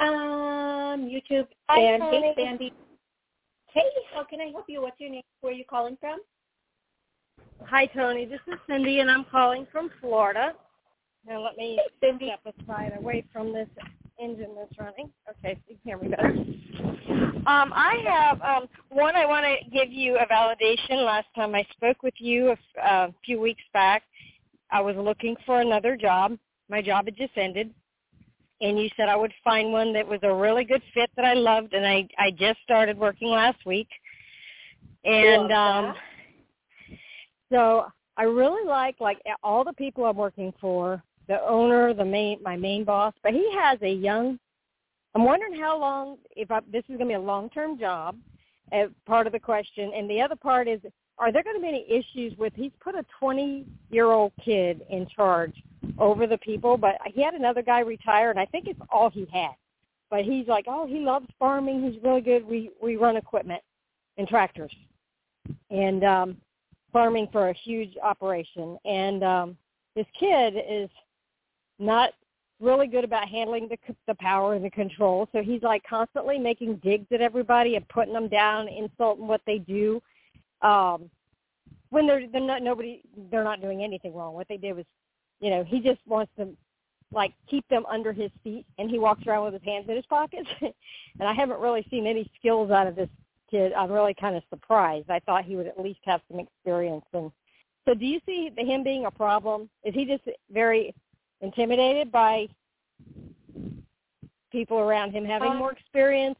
[0.00, 2.34] um, YouTube Hi, and Toni.
[2.36, 2.72] hey, Sandy.
[3.72, 3.82] Hey,
[4.14, 4.82] how can I help you?
[4.82, 5.22] What's your name?
[5.40, 6.18] Where are you calling from?
[7.64, 8.26] Hi, Toni.
[8.26, 10.52] This is Cindy, and I'm calling from Florida.
[11.26, 12.32] Now let me Cindy.
[12.42, 13.68] step aside away from this
[14.20, 15.10] engine that's running.
[15.28, 16.34] Okay, so you can hear me better.
[17.46, 19.16] Um, I have um, one.
[19.16, 21.04] I want to give you a validation.
[21.04, 24.02] Last time I spoke with you a, uh, a few weeks back,
[24.70, 26.36] I was looking for another job.
[26.68, 27.72] My job had just ended
[28.60, 31.34] and you said I would find one that was a really good fit that I
[31.34, 33.88] loved, and I I just started working last week,
[35.04, 35.94] and um,
[37.52, 42.42] so I really like like all the people I'm working for, the owner, the main
[42.42, 44.38] my main boss, but he has a young.
[45.14, 48.16] I'm wondering how long if I, this is going to be a long term job.
[48.72, 50.80] As part of the question, and the other part is,
[51.18, 52.52] are there going to be any issues with?
[52.54, 55.54] He's put a 20 year old kid in charge
[55.98, 56.76] over the people.
[56.76, 59.54] But he had another guy retire, and I think it's all he had.
[60.10, 61.90] But he's like, oh, he loves farming.
[61.90, 62.46] He's really good.
[62.46, 63.62] We we run equipment
[64.18, 64.72] and tractors,
[65.70, 66.36] and um,
[66.92, 68.78] farming for a huge operation.
[68.84, 69.56] And um,
[69.94, 70.88] this kid is
[71.78, 72.10] not
[72.60, 73.76] really good about handling the
[74.06, 75.28] the power and the control.
[75.32, 79.58] So he's like constantly making digs at everybody and putting them down, insulting what they
[79.58, 80.00] do.
[80.62, 81.10] Um,
[81.90, 84.34] when they're they're not nobody they're not doing anything wrong.
[84.34, 84.84] What they did was
[85.40, 86.48] you know, he just wants to
[87.12, 90.06] like keep them under his feet and he walks around with his hands in his
[90.06, 90.48] pockets.
[90.60, 93.08] and I haven't really seen any skills out of this
[93.50, 93.72] kid.
[93.72, 95.10] I'm really kind of surprised.
[95.10, 97.30] I thought he would at least have some experience and
[97.86, 99.70] so do you see him being a problem?
[99.84, 100.92] Is he just very
[101.40, 102.48] intimidated by
[104.50, 106.36] people around him having um, more experience?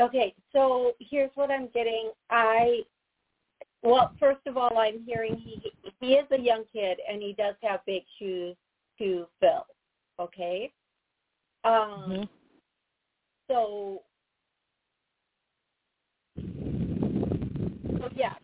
[0.00, 2.10] Okay, so here's what I'm getting.
[2.30, 2.80] I
[3.82, 7.54] well, first of all, I'm hearing he he is a young kid and he does
[7.62, 8.56] have big shoes
[8.98, 9.66] to fill.
[10.18, 10.72] Okay.
[11.64, 12.06] Um.
[12.08, 12.22] Mm-hmm.
[13.48, 14.02] So.
[17.98, 18.38] So yes,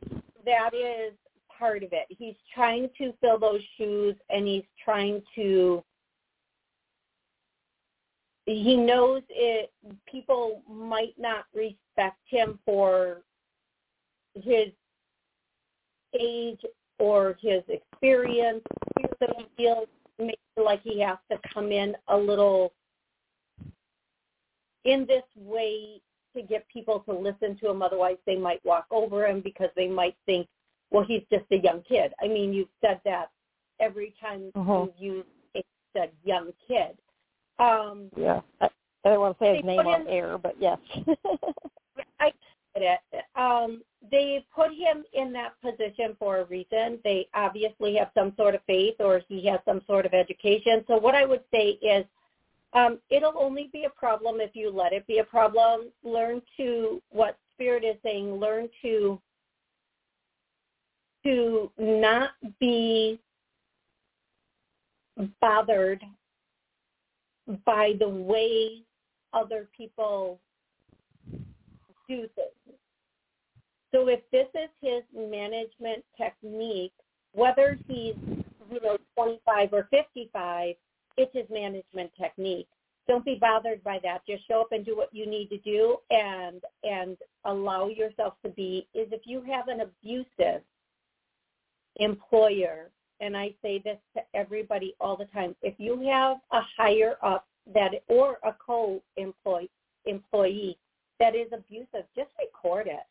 [0.45, 1.15] that is
[1.59, 2.07] part of it.
[2.11, 5.83] He's trying to fill those shoes and he's trying to
[8.47, 9.73] he knows it
[10.11, 13.23] people might not respect him for
[14.35, 14.69] his
[16.19, 16.61] age
[16.99, 18.63] or his experience.
[19.19, 22.73] So he feels maybe like he has to come in a little
[24.85, 26.01] in this way
[26.37, 27.83] to get people to listen to him.
[27.83, 30.47] Otherwise, they might walk over him because they might think,
[30.91, 32.13] well, he's just a young kid.
[32.23, 33.31] I mean, you've said that
[33.81, 34.87] every time uh-huh.
[34.99, 35.65] you use
[35.97, 36.97] said young kid.
[37.59, 38.41] Um, yeah.
[38.61, 38.69] I,
[39.05, 40.79] I don't want to say his name on air, but yes.
[42.21, 42.33] I
[42.75, 43.25] get it.
[43.41, 46.99] Um, they put him in that position for a reason.
[47.05, 50.85] They obviously have some sort of faith or he has some sort of education.
[50.87, 52.05] So what I would say is
[52.73, 55.93] um, it'll only be a problem if you let it be a problem.
[56.05, 58.35] Learn to what spirit is saying.
[58.35, 59.21] Learn to
[61.25, 63.19] to not be
[65.41, 66.03] bothered
[67.65, 68.83] by the way
[69.33, 70.41] other people
[72.09, 72.79] do things.
[73.93, 76.93] So if this is his management technique,
[77.33, 78.15] whether he's
[78.71, 80.75] you know 25 or 55,
[81.17, 82.69] it's his management technique.
[83.09, 84.27] Don't be bothered by that.
[84.29, 88.51] Just show up and do what you need to do and and allow yourself to
[88.51, 90.63] be is if you have an abusive
[91.97, 97.17] employer and I say this to everybody all the time, if you have a higher
[97.23, 99.71] up that or a co employee
[100.05, 100.79] employee
[101.19, 103.07] that is abusive, just record it.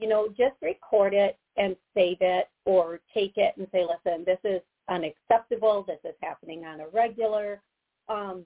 [0.00, 4.38] You know, just record it and save it or take it and say, listen, this
[4.44, 5.84] is unacceptable.
[5.86, 7.60] This is happening on a regular.
[8.08, 8.44] Um,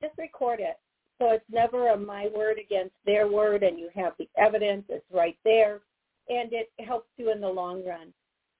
[0.00, 0.78] just record it.
[1.18, 4.84] So it's never a my word against their word and you have the evidence.
[4.88, 5.80] It's right there.
[6.28, 8.12] And it helps you in the long run.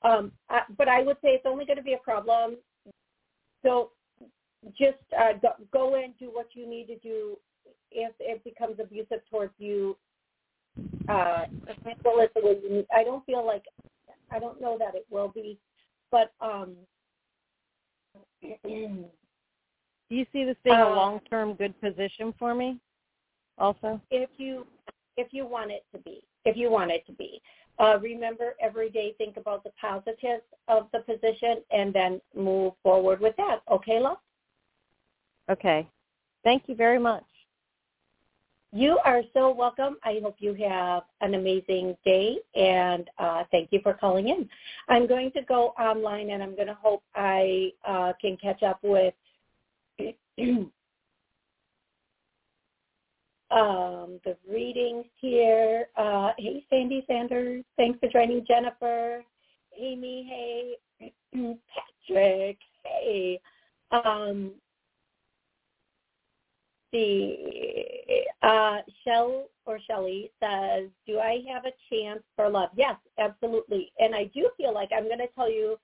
[0.04, 2.56] Um, I, but I would say it's only going to be a problem.
[3.62, 3.90] So
[4.76, 7.36] just uh, go, go in, do what you need to do.
[7.90, 9.96] If it becomes abusive towards you,
[11.08, 11.44] uh,
[11.84, 12.86] handle it the way you need.
[12.94, 13.64] I don't feel like,
[14.30, 15.58] I don't know that it will be,
[16.10, 16.74] but um,
[18.42, 19.08] do
[20.08, 22.78] you see this being uh, a long-term good position for me?
[23.58, 24.66] Also, if you
[25.18, 27.40] if you want it to be, if you want it to be,
[27.82, 33.20] uh, remember every day think about the positives of the position and then move forward
[33.20, 33.60] with that.
[33.70, 34.18] Okay, love.
[35.50, 35.88] Okay.
[36.44, 37.24] Thank you very much.
[38.74, 39.96] You are so welcome.
[40.02, 44.48] I hope you have an amazing day, and uh, thank you for calling in.
[44.88, 48.78] I'm going to go online, and I'm going to hope I uh, can catch up
[48.82, 49.12] with
[53.52, 55.86] um, the readings here.
[55.96, 57.64] Uh, hey, Sandy Sanders.
[57.76, 59.22] Thanks for joining, Jennifer.
[59.78, 61.12] Amy, hey.
[62.08, 63.40] Patrick, hey.
[63.90, 64.52] Um,
[66.90, 68.24] see.
[68.42, 72.70] Uh, Shell or Shelly says, do I have a chance for love?
[72.74, 73.92] Yes, absolutely.
[73.98, 75.78] And I do feel like I'm going to tell you,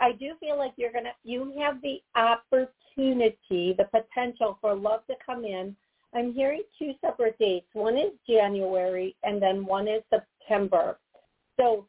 [0.00, 5.00] I do feel like you're going to, you have the opportunity, the potential for love
[5.08, 5.76] to come in.
[6.14, 7.66] I'm hearing two separate dates.
[7.72, 10.98] One is January and then one is September.
[11.58, 11.86] So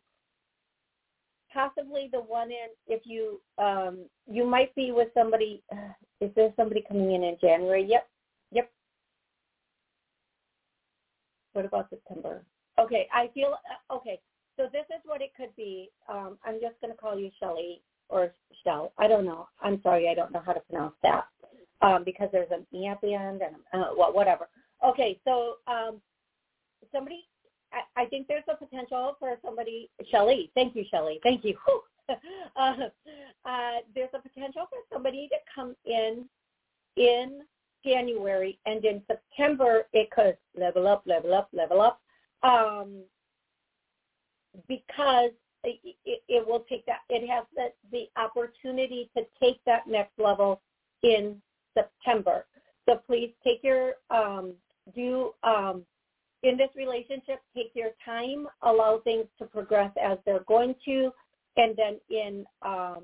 [1.53, 5.63] possibly the one in if you um you might be with somebody
[6.21, 7.85] is there somebody coming in in January?
[7.85, 8.07] Yep,
[8.51, 8.71] Yep.
[11.53, 12.43] What about September?
[12.79, 13.55] Okay, I feel
[13.89, 14.19] uh, okay.
[14.57, 15.89] So this is what it could be.
[16.09, 18.33] Um, I'm just going to call you Shelly or
[18.65, 18.91] Shell.
[18.97, 19.47] I don't know.
[19.61, 21.25] I'm sorry, I don't know how to pronounce that
[21.81, 24.47] um, because there's an e at the end and uh, well, whatever.
[24.85, 26.01] Okay, so um,
[26.93, 27.25] somebody.
[27.71, 29.89] I, I think there's a potential for somebody.
[30.09, 31.19] Shelly, thank you, Shelly.
[31.23, 31.55] Thank you.
[32.09, 32.73] uh,
[33.45, 36.25] uh, there's a potential for somebody to come in
[36.95, 37.41] in
[37.85, 42.01] January, and in September it could level up, level up, level up,
[42.43, 43.03] um,
[44.67, 45.31] because
[45.63, 46.99] it, it, it will take that.
[47.09, 50.61] It has the, the opportunity to take that next level
[51.03, 51.41] in
[51.79, 52.45] September.
[52.87, 54.53] So please take your um,
[54.95, 55.83] do um,
[56.43, 57.41] in this relationship.
[57.55, 58.47] Take your time.
[58.63, 61.11] Allow things to progress as they're going to,
[61.57, 63.03] and then in um,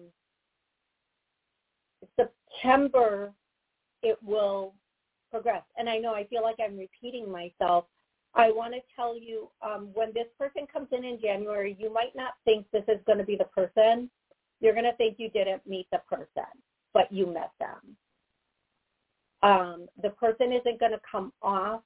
[2.15, 3.31] September
[4.01, 4.73] it will
[5.31, 5.63] progress.
[5.77, 7.85] And I know I feel like I'm repeating myself.
[8.35, 12.15] I want to tell you um, when this person comes in in January, you might
[12.15, 14.09] not think this is going to be the person.
[14.59, 16.49] You're going to think you didn't meet the person,
[16.93, 17.95] but you met them.
[19.45, 21.83] Um, the person isn't going to come off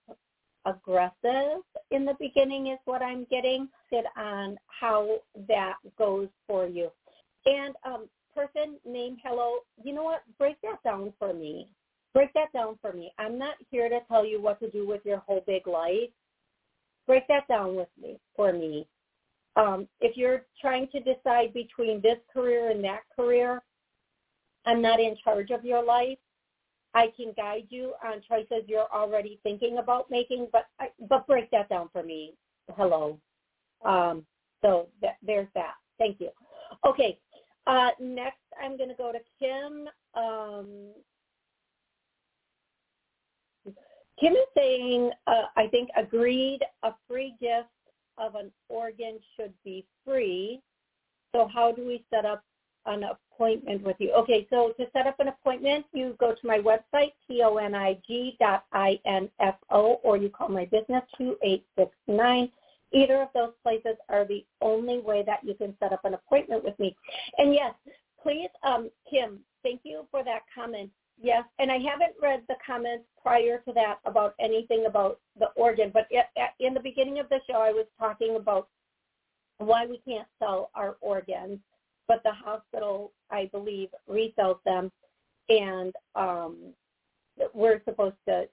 [0.65, 5.17] aggressive in the beginning is what I'm getting sit on how
[5.47, 6.89] that goes for you.
[7.45, 10.21] And um, person name Hello, you know what?
[10.37, 11.67] Break that down for me.
[12.13, 13.11] Break that down for me.
[13.19, 16.09] I'm not here to tell you what to do with your whole big life.
[17.07, 18.87] Break that down with me for me.
[19.57, 23.61] Um, if you're trying to decide between this career and that career,
[24.65, 26.17] I'm not in charge of your life.
[26.93, 30.65] I can guide you on choices you're already thinking about making, but
[31.07, 32.33] but break that down for me.
[32.75, 33.19] Hello.
[33.85, 34.25] Um,
[34.61, 34.87] so
[35.21, 35.75] there's that.
[35.97, 36.29] Thank you.
[36.85, 37.19] Okay.
[37.67, 39.87] Uh, next, I'm going to go to Kim.
[40.15, 40.89] Um,
[44.19, 47.69] Kim is saying, uh, I think, agreed a free gift
[48.17, 50.61] of an organ should be free.
[51.33, 52.43] So how do we set up
[52.85, 54.11] an appointment with you.
[54.13, 59.99] Okay, so to set up an appointment, you go to my website, T-O-N-I-G dot I-N-F-O,
[60.03, 62.51] or you call my business, 2869.
[62.91, 66.63] Either of those places are the only way that you can set up an appointment
[66.63, 66.95] with me.
[67.37, 67.73] And yes,
[68.21, 70.89] please, um, Kim, thank you for that comment.
[71.21, 75.91] Yes, and I haven't read the comments prior to that about anything about the organ,
[75.93, 76.07] but
[76.59, 78.69] in the beginning of the show, I was talking about
[79.57, 81.59] why we can't sell our organs
[82.09, 84.91] but the hospital, I believe, resells them,
[85.47, 86.73] and um,
[87.53, 88.49] we're supposed to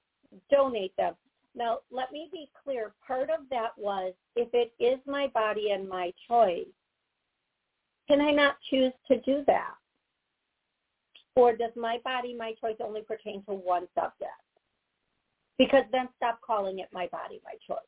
[0.51, 1.15] donate them.
[1.57, 2.93] Now, let me be clear.
[3.05, 6.67] Part of that was if it is my body and my choice,
[8.07, 9.75] can I not choose to do that?
[11.35, 14.31] Or does my body, my choice only pertain to one subject?
[15.59, 17.79] Because then stop calling it my body, my choice.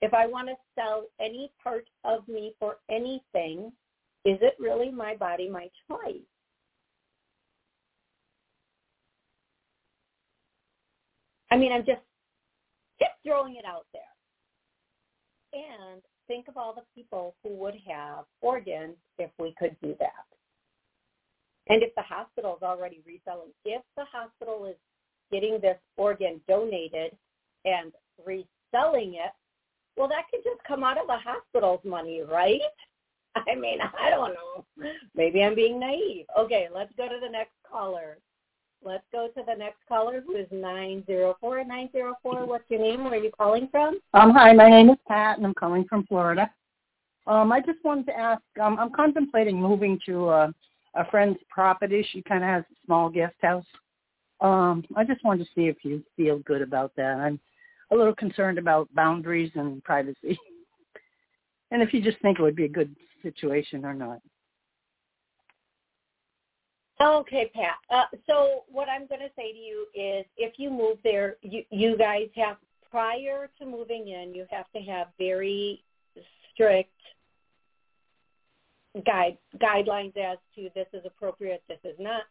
[0.00, 3.72] If I want to sell any part of me for anything,
[4.28, 6.20] is it really my body, my choice?
[11.50, 12.02] I mean, I'm just
[13.00, 14.02] just throwing it out there.
[15.54, 20.26] And think of all the people who would have organs if we could do that.
[21.70, 24.76] And if the hospital is already reselling, if the hospital is
[25.32, 27.16] getting this organ donated
[27.64, 27.92] and
[28.26, 29.32] reselling it,
[29.96, 32.60] well, that could just come out of the hospital's money, right?
[33.50, 34.64] I mean, I don't know.
[35.14, 36.26] Maybe I'm being naive.
[36.38, 38.18] Okay, let's go to the next caller.
[38.82, 41.64] Let's go to the next caller who is 904.
[41.64, 43.04] 904, what's your name?
[43.04, 43.98] Where are you calling from?
[44.14, 46.50] Um, hi, my name is Pat, and I'm calling from Florida.
[47.26, 50.54] Um, I just wanted to ask, um, I'm contemplating moving to a,
[50.94, 52.06] a friend's property.
[52.12, 53.66] She kind of has a small guest house.
[54.40, 57.18] Um, I just wanted to see if you feel good about that.
[57.18, 57.40] I'm
[57.90, 60.38] a little concerned about boundaries and privacy.
[61.70, 64.20] and if you just think it would be a good situation or not.
[67.00, 67.76] Okay, Pat.
[67.90, 71.62] Uh, so what I'm going to say to you is if you move there, you,
[71.70, 72.56] you guys have,
[72.90, 75.84] prior to moving in, you have to have very
[76.52, 76.90] strict
[79.06, 82.22] guide guidelines as to this is appropriate, this is not,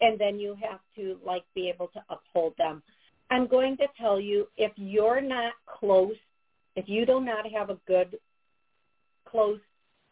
[0.00, 2.82] and then you have to like be able to uphold them.
[3.30, 6.14] I'm going to tell you if you're not close,
[6.76, 8.16] if you do not have a good
[9.36, 9.60] close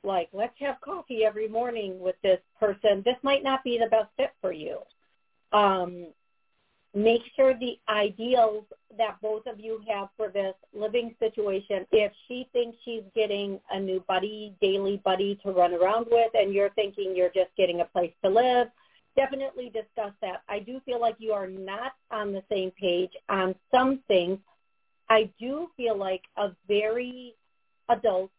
[0.02, 3.02] like let's have coffee every morning with this person.
[3.04, 4.80] This might not be the best fit for you.
[5.52, 6.08] Um,
[6.94, 8.64] make sure the ideals
[8.98, 13.80] that both of you have for this living situation if she thinks she's getting a
[13.80, 17.84] new buddy daily buddy to run around with and you're thinking you're just getting a
[17.86, 18.68] place to live
[19.16, 20.42] definitely discuss that.
[20.48, 24.38] I do feel like you are not on the same page on some things.
[25.08, 27.34] I do feel like a very
[27.88, 28.30] adult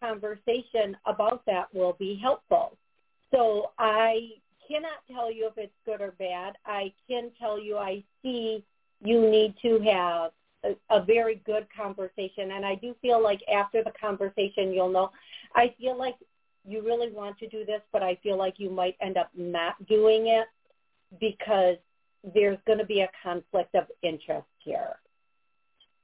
[0.00, 2.76] conversation about that will be helpful.
[3.32, 4.30] So I
[4.68, 6.54] cannot tell you if it's good or bad.
[6.64, 8.64] I can tell you I see
[9.02, 10.32] you need to have
[10.64, 12.52] a, a very good conversation.
[12.52, 15.10] And I do feel like after the conversation, you'll know.
[15.54, 16.16] I feel like
[16.66, 19.74] you really want to do this, but I feel like you might end up not
[19.86, 20.46] doing it
[21.20, 21.76] because
[22.34, 24.96] there's going to be a conflict of interest here.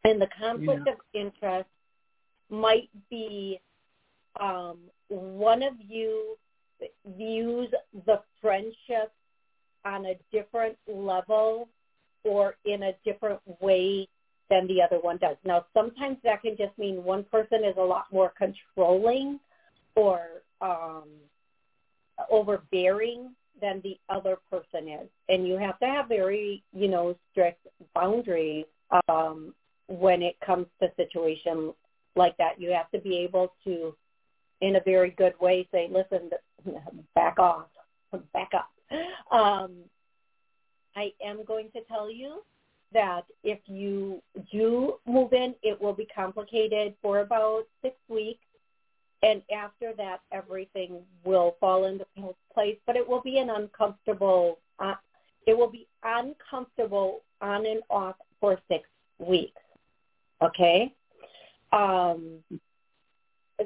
[0.05, 0.93] And the conflict yeah.
[0.93, 1.69] of interest
[2.51, 3.61] might be
[4.39, 6.37] um, one of you
[7.17, 7.69] views
[8.07, 9.13] the friendship
[9.85, 11.69] on a different level
[12.25, 14.09] or in a different way
[14.51, 15.37] than the other one does.
[15.45, 19.39] Now, sometimes that can just mean one person is a lot more controlling
[19.95, 21.05] or um,
[22.31, 23.31] overbearing
[23.61, 25.09] than the other person is.
[25.29, 28.67] And you have to have very, you know, strict boundaries
[29.09, 29.55] um,
[29.87, 31.75] when it comes to situations
[32.17, 32.61] like that.
[32.61, 33.95] You have to be able to
[34.61, 36.31] in a very good way say, listen,
[37.15, 37.67] back off,
[38.33, 38.71] back up.
[39.31, 39.73] Um,
[40.97, 42.43] I am going to tell you
[42.93, 44.21] that if you
[44.53, 48.45] do move in, it will be complicated for about six weeks.
[49.23, 52.07] And after that, everything will fall into
[52.53, 54.95] place, but it will be an uncomfortable, uh,
[55.47, 58.89] it will be uncomfortable on and off for six
[59.19, 59.61] weeks.
[60.43, 60.95] Okay?
[61.73, 62.43] Um,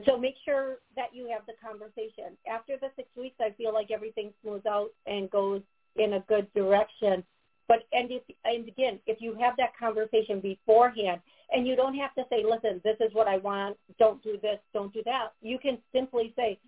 [0.07, 2.37] so make sure that you have the conversation.
[2.51, 5.63] After the six weeks, I feel like everything smooths out and goes
[5.97, 7.25] in a good direction.
[7.69, 11.21] But and if and again, if you have that conversation beforehand,
[11.53, 13.79] and you don't have to say, "Listen, this is what I want.
[13.99, 14.59] Don't do this.
[14.73, 16.59] Don't do that." You can simply say,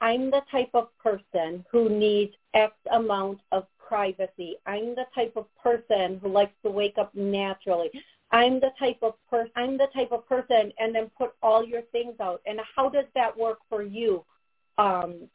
[0.00, 4.56] "I'm the type of person who needs X amount of privacy.
[4.66, 7.90] I'm the type of person who likes to wake up naturally.
[8.32, 11.82] I'm the type of person I'm the type of person and then put all your
[11.92, 12.40] things out.
[12.46, 14.24] And how does that work for you?
[14.78, 15.28] Um,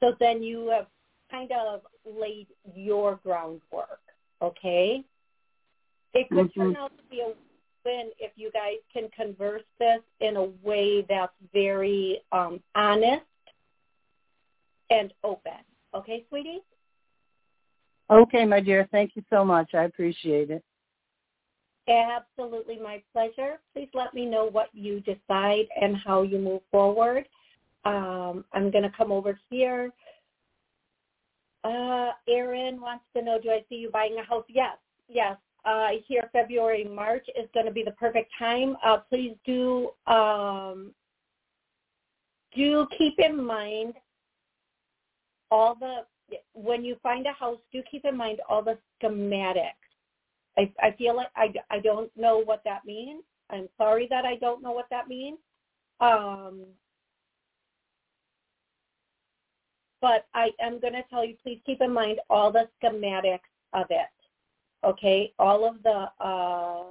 [0.00, 0.86] so then you have
[1.30, 4.00] kind of laid your groundwork,
[4.42, 5.04] okay?
[6.14, 6.60] It could Mm-hmm.
[6.60, 7.32] turn out to be a
[7.84, 13.22] win if you guys can converse this in a way that's very um, honest
[14.90, 15.52] and open.
[15.94, 16.62] Okay, sweetie?
[18.10, 18.88] Okay, my dear.
[18.90, 19.74] Thank you so much.
[19.74, 20.64] I appreciate it.
[21.90, 23.58] Absolutely my pleasure.
[23.74, 27.26] Please let me know what you decide and how you move forward.
[27.84, 29.90] Um, I'm going to come over here.
[31.64, 34.44] Uh, Erin wants to know, do I see you buying a house?
[34.48, 34.76] Yes,
[35.08, 35.36] yes.
[35.64, 38.76] Uh, here, February, March is going to be the perfect time.
[38.84, 40.92] Uh, please do um,
[42.56, 43.94] do keep in mind
[45.50, 46.04] all the
[46.54, 47.58] when you find a house.
[47.72, 49.89] Do keep in mind all the schematics.
[50.58, 53.22] I, I feel like I, I don't know what that means.
[53.50, 55.38] I'm sorry that I don't know what that means.
[56.00, 56.64] Um,
[60.00, 63.40] but I am going to tell you, please keep in mind all the schematics
[63.72, 64.06] of it.
[64.84, 66.08] Okay, all of the.
[66.24, 66.84] Uh,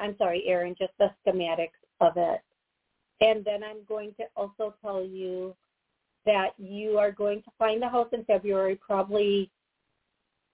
[0.00, 1.70] I'm sorry, Erin, just the schematics
[2.00, 2.40] of it.
[3.20, 5.56] And then I'm going to also tell you
[6.24, 8.76] that you are going to find the house in February.
[8.76, 9.50] Probably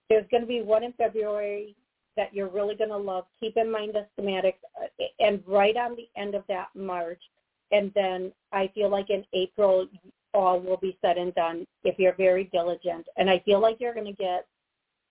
[0.08, 1.74] there's going to be one in February
[2.16, 3.24] that you're really going to love.
[3.38, 7.20] Keep in mind the schematics, uh, and right on the end of that March,
[7.70, 9.86] and then I feel like in April
[10.34, 13.06] all will be said and done if you're very diligent.
[13.16, 14.46] And I feel like you're going to get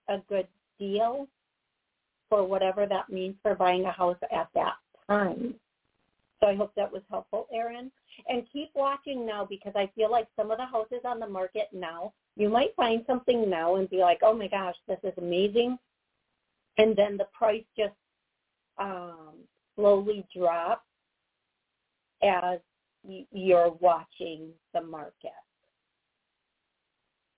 [0.08, 0.46] a good
[0.78, 1.26] deal
[2.28, 4.74] for whatever that means for buying a house at that
[5.08, 5.54] time.
[6.40, 7.90] So I hope that was helpful, Erin.
[8.28, 11.68] And keep watching now because I feel like some of the houses on the market
[11.72, 15.76] now, you might find something now and be like, oh my gosh, this is amazing.
[16.78, 17.94] And then the price just
[18.78, 19.34] um,
[19.74, 20.86] slowly drops
[22.22, 22.60] as
[23.32, 25.32] you're watching the market.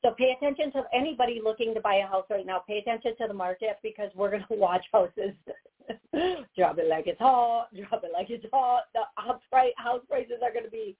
[0.02, 2.62] So pay attention to anybody looking to buy a house right now.
[2.66, 5.32] Pay attention to the market because we're going to watch houses
[6.56, 8.82] drop it like it's hot, drop it like it's hot.
[8.94, 10.94] The house, price, house prices are going to be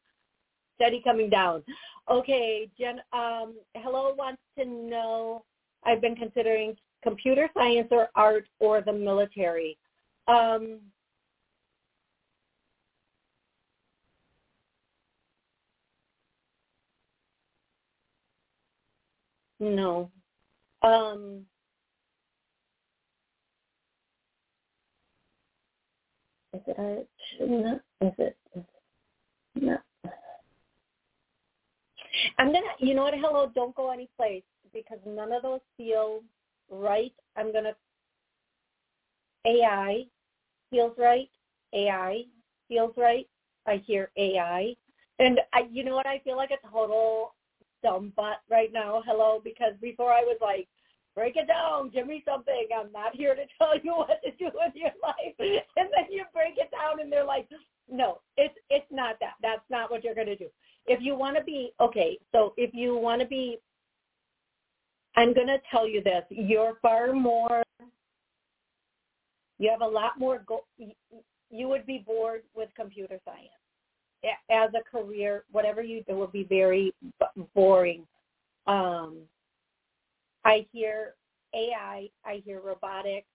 [0.80, 1.62] steady coming down.
[2.10, 3.00] Okay, Jen.
[3.12, 5.44] Um, hello wants to know.
[5.84, 9.76] I've been considering computer science or art or the military.
[10.28, 10.80] Um,
[19.60, 20.10] No.
[20.82, 21.44] Um,
[26.54, 27.80] is it a no?
[28.00, 28.36] Is it
[29.54, 29.78] no?
[32.38, 32.66] I'm gonna.
[32.78, 33.14] You know what?
[33.14, 33.50] Hello.
[33.54, 34.42] Don't go any place
[34.72, 36.20] because none of those feel
[36.70, 37.12] right.
[37.36, 37.74] I'm gonna.
[39.46, 40.04] AI
[40.70, 41.28] feels right.
[41.74, 42.22] AI
[42.68, 43.26] feels right.
[43.66, 44.74] I hear AI,
[45.18, 45.68] and I.
[45.70, 46.06] You know what?
[46.06, 47.34] I feel like a total
[47.82, 49.02] dumb butt right now.
[49.06, 50.68] Hello, because before I was like,
[51.14, 52.68] break it down, give me something.
[52.76, 55.34] I'm not here to tell you what to do with your life.
[55.38, 57.48] And then you break it down, and they're like,
[57.90, 59.34] no, it's it's not that.
[59.42, 60.48] That's not what you're to do.
[60.86, 63.58] If you want to be okay, so if you want to be,
[65.16, 66.24] I'm going to tell you this.
[66.30, 67.62] You're far more.
[69.58, 70.42] You have a lot more.
[70.46, 70.64] Go,
[71.50, 73.50] you would be bored with computer science
[74.50, 76.94] as a career, whatever you do will be very
[77.54, 78.06] boring.
[78.66, 79.18] Um,
[80.44, 81.14] I hear
[81.54, 83.26] AI, I hear robotics,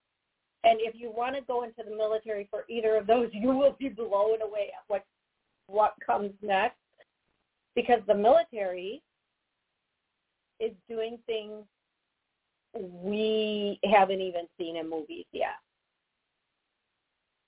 [0.64, 3.76] and if you want to go into the military for either of those, you will
[3.78, 5.04] be blown away at what
[5.68, 6.76] what comes next,
[7.76, 9.00] because the military
[10.58, 11.64] is doing things
[12.74, 15.56] we haven't even seen in movies yet.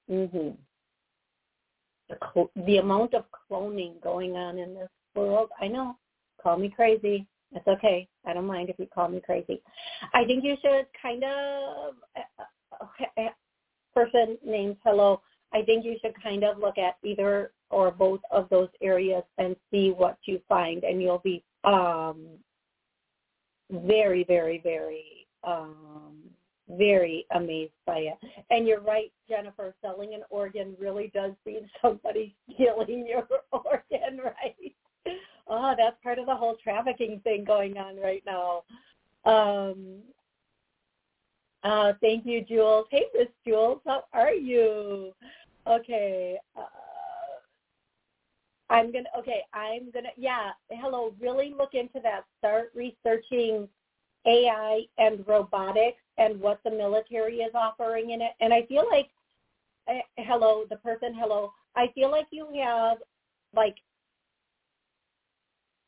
[0.08, 0.56] Mhm
[2.08, 5.50] the, cl- the amount of cloning going on in this world.
[5.60, 5.96] I know.
[6.42, 7.26] Call me crazy.
[7.52, 8.06] It's okay.
[8.26, 9.62] I don't mind if you call me crazy.
[10.12, 13.28] I think you should kind of uh,
[13.94, 15.20] person named Hello,
[15.52, 19.56] I think you should kind of look at either or both of those areas and
[19.70, 22.26] see what you find, and you'll be um,
[23.70, 26.16] very, very, very, um,
[26.68, 28.18] very amazed by it.
[28.50, 29.74] And you're right, Jennifer.
[29.80, 34.74] Selling an organ really does mean somebody stealing your organ, right?
[35.48, 38.64] Oh, that's part of the whole trafficking thing going on right now.
[39.24, 40.02] Um,
[41.64, 42.86] uh, thank you, Jules.
[42.90, 45.12] Hey, Miss Jules, how are you?
[45.66, 46.36] Okay.
[46.56, 46.62] Uh,
[48.70, 49.08] I'm gonna.
[49.18, 50.10] Okay, I'm gonna.
[50.16, 50.50] Yeah.
[50.70, 51.14] Hello.
[51.20, 52.24] Really look into that.
[52.38, 53.68] Start researching
[54.26, 58.32] AI and robotics and what the military is offering in it.
[58.40, 59.08] And I feel like,
[59.88, 61.52] uh, hello, the person, hello.
[61.76, 62.98] I feel like you have
[63.54, 63.76] like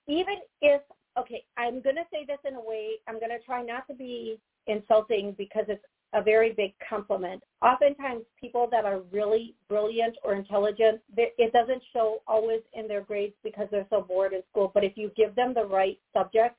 [0.06, 0.80] even if
[1.18, 4.38] okay, I'm to say this in a way, I'm to try not to be
[4.70, 7.42] insulting because it's a very big compliment.
[7.62, 13.34] Oftentimes people that are really brilliant or intelligent, it doesn't show always in their grades
[13.44, 16.56] because they're so bored in school, but if you give them the right subject,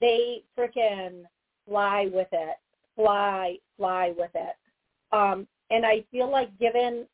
[0.00, 1.22] they freaking
[1.66, 2.56] fly with it,
[2.94, 4.56] fly, fly with it.
[5.12, 7.06] Um, and I feel like given,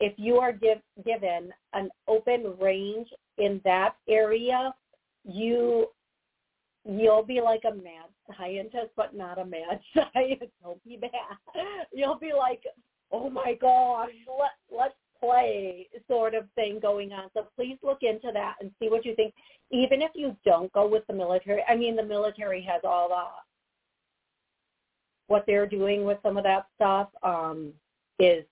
[0.00, 4.74] if you are give, given an open range in that area,
[5.24, 5.88] you
[6.84, 10.52] you'll be like a mad scientist, but not a mad scientist.
[10.62, 11.10] Don't be mad.
[11.92, 12.62] You'll be like,
[13.12, 17.30] oh my gosh, let let's play sort of thing going on.
[17.34, 19.34] So please look into that and see what you think.
[19.70, 23.24] Even if you don't go with the military, I mean, the military has all the
[25.26, 27.72] what they're doing with some of that stuff um,
[28.18, 28.44] is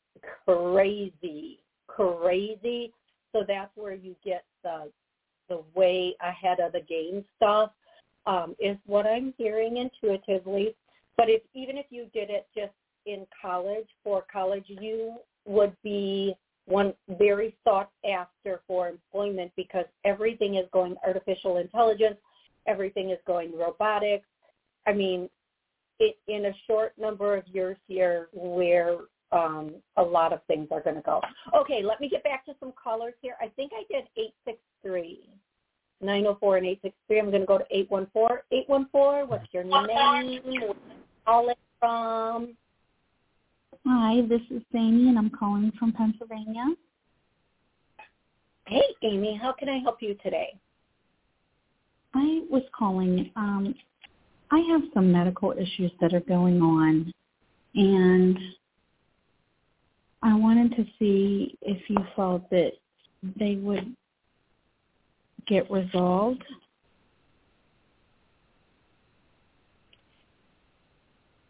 [0.46, 2.92] crazy, crazy.
[3.32, 4.90] So that's where you get the
[5.48, 7.72] the way ahead of the game stuff
[8.26, 10.74] um, is what I'm hearing intuitively.
[11.16, 12.72] But if even if you did it just
[13.06, 16.34] in college for college, you would be
[16.66, 22.16] one very sought after for employment because everything is going artificial intelligence,
[22.66, 24.26] everything is going robotics.
[24.86, 25.28] I mean,
[25.98, 28.98] it, in a short number of years here, where
[29.32, 31.20] um, a lot of things are going to go.
[31.56, 33.34] Okay, let me get back to some callers here.
[33.40, 34.04] I think I did
[34.46, 35.28] 863.
[36.02, 37.18] 904 and 863.
[37.18, 38.38] I'm going to go to 814.
[38.50, 40.74] 814, what's your name?
[41.24, 42.56] Calling from?
[43.86, 46.66] Hi, this is Amy, and I'm calling from Pennsylvania.
[48.66, 50.54] Hey, Amy, how can I help you today?
[52.14, 53.30] I was calling.
[53.36, 53.74] Um,
[54.50, 57.12] I have some medical issues that are going on,
[57.74, 58.38] and
[60.22, 62.72] I wanted to see if you felt that
[63.38, 63.96] they would
[65.46, 66.44] get resolved?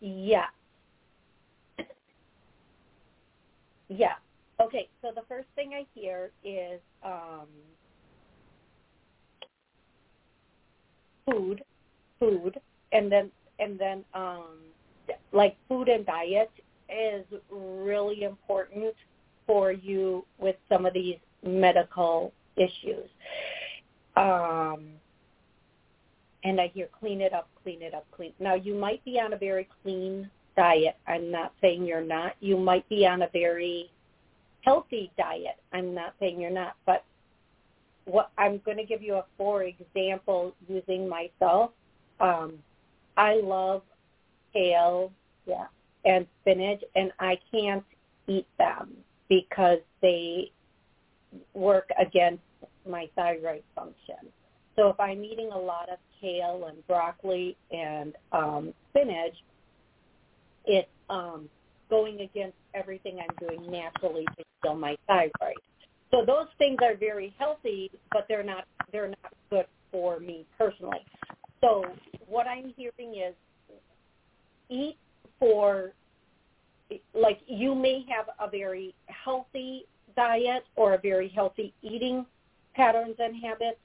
[0.01, 0.47] Yeah.
[3.89, 4.15] Yeah.
[4.61, 7.47] Okay, so the first thing I hear is um,
[11.29, 11.63] food,
[12.21, 12.61] food,
[12.93, 14.59] and then and then um,
[15.33, 16.51] like food and diet
[16.89, 18.95] is really important
[19.47, 23.09] for you with some of these medical issues.
[24.23, 24.85] Um,
[26.45, 28.33] and I hear clean it up, clean it up, clean.
[28.39, 30.97] Now you might be on a very clean diet.
[31.09, 32.35] I'm not saying you're not.
[32.41, 33.91] You might be on a very
[34.61, 35.57] healthy diet.
[35.73, 37.05] I'm not saying you're not, but
[38.05, 41.73] what I'm going to give you a for example using myself.
[42.21, 42.55] Um,
[43.17, 43.83] I love
[44.53, 45.13] kale,
[45.47, 45.67] yeah,
[46.05, 47.85] and spinach, and I can't
[48.29, 48.93] eat them
[49.29, 50.53] because they
[51.55, 52.43] work against
[52.89, 54.31] my thyroid function.
[54.77, 59.35] So if I'm eating a lot of kale and broccoli and um, spinach,
[60.65, 61.49] it's um,
[61.91, 65.57] going against everything I'm doing naturally to heal my thyroid.
[66.11, 71.05] So those things are very healthy, but they're not they're not good for me personally.
[71.61, 71.85] So
[72.27, 73.35] what I'm hearing is
[74.69, 74.97] eat
[75.39, 75.93] for
[77.15, 82.27] like you may have a very healthy diet or a very healthy eating
[82.75, 83.79] patterns and habits,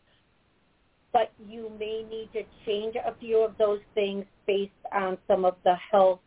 [1.14, 5.56] but you may need to change a few of those things based on some of
[5.64, 6.20] the health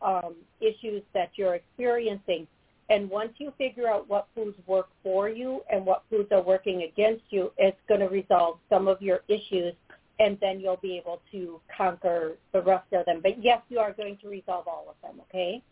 [0.00, 2.46] um, issues that you're experiencing.
[2.90, 6.84] And once you figure out what foods work for you and what foods are working
[6.84, 9.74] against you, it's going to resolve some of your issues
[10.20, 13.20] and then you'll be able to conquer the rest of them.
[13.22, 15.62] But yes, you are going to resolve all of them, okay?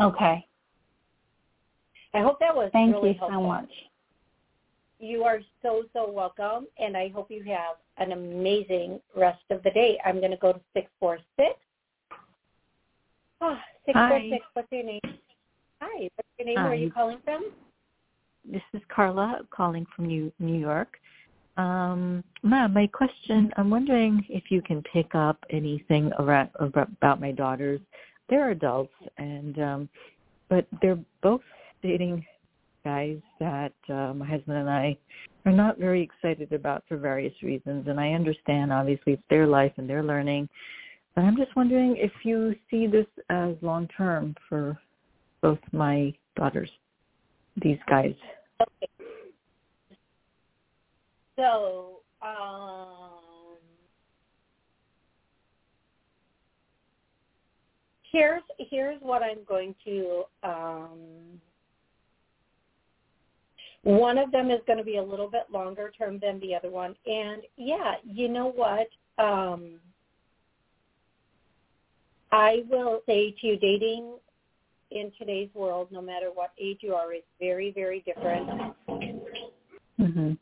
[0.00, 0.46] Okay.
[2.14, 3.42] I hope that was Thank really you helpful.
[3.42, 3.70] so much.
[4.98, 9.70] You are so, so welcome, and I hope you have an amazing rest of the
[9.70, 9.98] day.
[10.06, 11.58] I'm going to go to 646.
[13.42, 15.00] Oh, 646, what's your name?
[15.82, 16.08] Hi.
[16.16, 16.56] What's your name?
[16.56, 17.52] Where are you calling from?
[18.50, 20.96] This is Carla calling from New New York.
[21.58, 27.32] Um, ma'am, my question, I'm wondering if you can pick up anything around, about my
[27.32, 27.80] daughters.
[28.28, 29.88] They're adults, and um,
[30.48, 31.42] but they're both
[31.82, 32.24] dating
[32.86, 34.96] guys that uh, my husband and I
[35.44, 37.88] are not very excited about for various reasons.
[37.88, 40.48] And I understand, obviously, it's their life and they're learning.
[41.16, 44.78] But I'm just wondering if you see this as long term for
[45.42, 46.70] both my daughters,
[47.60, 48.14] these guys.
[48.62, 48.92] Okay.
[51.34, 53.58] So, um,
[58.12, 60.22] here's here's what I'm going to.
[60.44, 61.40] Um,
[63.86, 66.70] one of them is going to be a little bit longer term than the other
[66.70, 68.88] one, and yeah, you know what?
[69.24, 69.74] Um,
[72.32, 74.16] I will say to you, dating
[74.90, 78.48] in today's world, no matter what age you are, is very, very different
[80.00, 80.32] mm-hmm.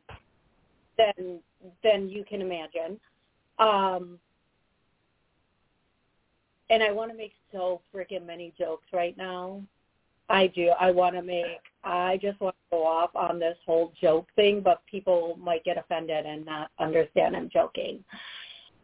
[0.96, 1.38] than
[1.82, 2.98] than you can imagine.
[3.58, 4.18] Um,
[6.70, 9.60] and I want to make so freaking many jokes right now.
[10.30, 10.70] I do.
[10.80, 11.60] I want to make.
[11.84, 15.78] I just want to go off on this whole joke thing, but people might get
[15.78, 18.02] offended and not understand I'm joking.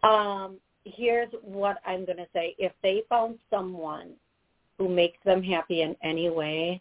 [0.02, 2.54] Um, here's what I'm going to say.
[2.58, 4.12] If they found someone
[4.78, 6.80] who makes them happy in any way,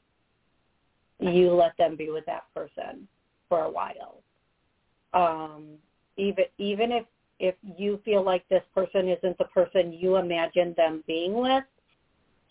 [1.19, 3.07] you let them be with that person
[3.47, 4.21] for a while.
[5.13, 5.75] Um,
[6.17, 7.05] even even if
[7.39, 11.63] if you feel like this person isn't the person you imagine them being with,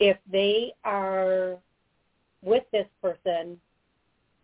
[0.00, 1.58] if they are
[2.42, 3.58] with this person,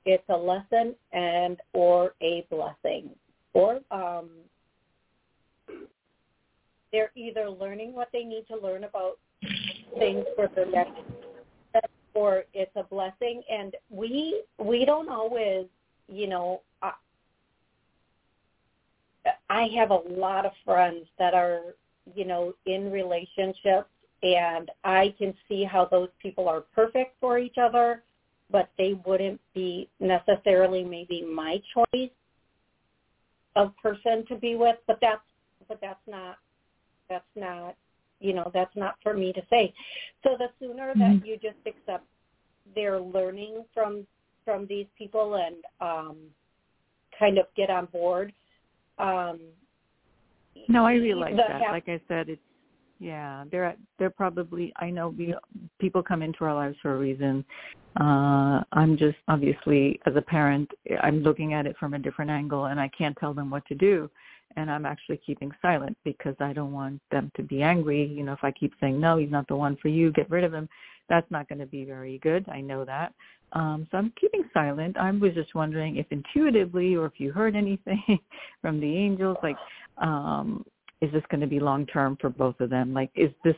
[0.04, 3.10] it's a lesson and or a blessing.
[3.52, 4.30] Or um,
[6.92, 9.18] they're either learning what they need to learn about
[9.98, 11.00] things for their next
[12.14, 13.42] or it's a blessing.
[13.50, 15.66] And we we don't always,
[16.08, 16.92] you know, I,
[19.50, 21.74] I have a lot of friends that are,
[22.14, 23.88] you know, in relationships,
[24.24, 28.02] and I can see how those people are perfect for each other,
[28.50, 32.10] but they wouldn't be necessarily maybe my choice
[33.54, 34.76] of person to be with.
[34.86, 35.20] But that's
[35.68, 36.38] but that's not
[37.08, 37.76] that's not
[38.20, 39.72] you know that's not for me to say
[40.22, 41.18] so the sooner mm-hmm.
[41.18, 42.04] that you just accept
[42.74, 44.06] their learning from
[44.44, 46.16] from these people and um
[47.18, 48.32] kind of get on board
[48.98, 49.38] um
[50.68, 52.40] no i realize that ha- like i said it's
[52.98, 55.34] yeah they're they're probably i know we,
[55.80, 57.44] people come into our lives for a reason
[58.00, 60.70] uh i'm just obviously as a parent
[61.02, 63.74] i'm looking at it from a different angle and i can't tell them what to
[63.74, 64.08] do
[64.56, 68.06] and I'm actually keeping silent because I don't want them to be angry.
[68.06, 70.44] You know, if I keep saying no, he's not the one for you, get rid
[70.44, 70.68] of him,
[71.08, 72.48] that's not going to be very good.
[72.48, 73.12] I know that.
[73.52, 74.96] Um, so I'm keeping silent.
[74.96, 78.02] I was just wondering if intuitively or if you heard anything
[78.62, 79.56] from the angels, like,
[79.98, 80.64] um,
[81.04, 82.94] is this going to be long term for both of them?
[82.94, 83.56] Like, is this,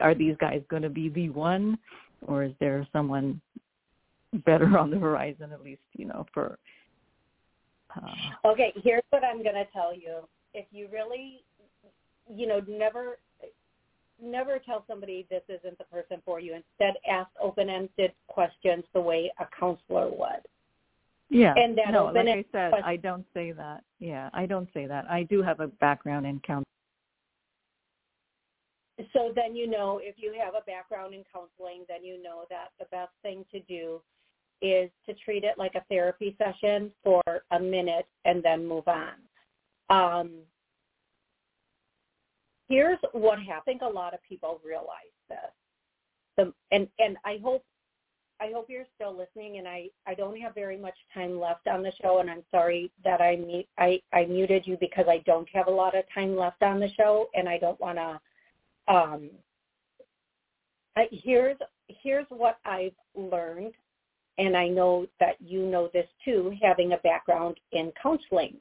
[0.00, 1.78] are these guys going to be the one,
[2.26, 3.40] or is there someone
[4.44, 6.58] better on the horizon at least, you know, for
[7.96, 10.26] uh, okay, here's what I'm going to tell you.
[10.52, 11.42] If you really,
[12.28, 13.18] you know, never
[14.22, 16.54] never tell somebody this isn't the person for you.
[16.54, 20.46] Instead, ask open-ended questions the way a counselor would.
[21.30, 21.54] Yeah.
[21.56, 23.82] And that no, like I said, question- I don't say that.
[23.98, 25.10] Yeah, I don't say that.
[25.10, 26.64] I do have a background in counseling.
[29.12, 32.68] So then you know if you have a background in counseling, then you know that
[32.78, 34.00] the best thing to do
[34.62, 39.14] is to treat it like a therapy session for a minute and then move on.
[39.90, 40.30] Um,
[42.68, 45.38] here's what I think a lot of people realize this.
[46.36, 47.64] The, and and I hope
[48.40, 49.58] I hope you're still listening.
[49.58, 52.90] And I I don't have very much time left on the show, and I'm sorry
[53.04, 56.36] that I mute I I muted you because I don't have a lot of time
[56.36, 58.20] left on the show, and I don't want to.
[58.92, 59.30] Um,
[60.96, 61.56] I, here's
[61.88, 63.74] here's what I've learned
[64.38, 68.56] and I know that you know this too, having a background in counseling.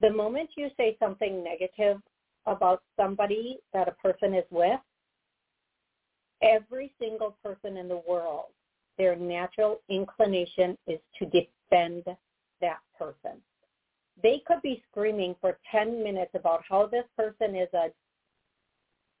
[0.00, 1.98] The moment you say something negative
[2.46, 4.80] about somebody that a person is with,
[6.42, 8.46] every single person in the world,
[8.98, 12.04] their natural inclination is to defend
[12.60, 13.40] that person.
[14.22, 17.90] They could be screaming for 10 minutes about how this person is a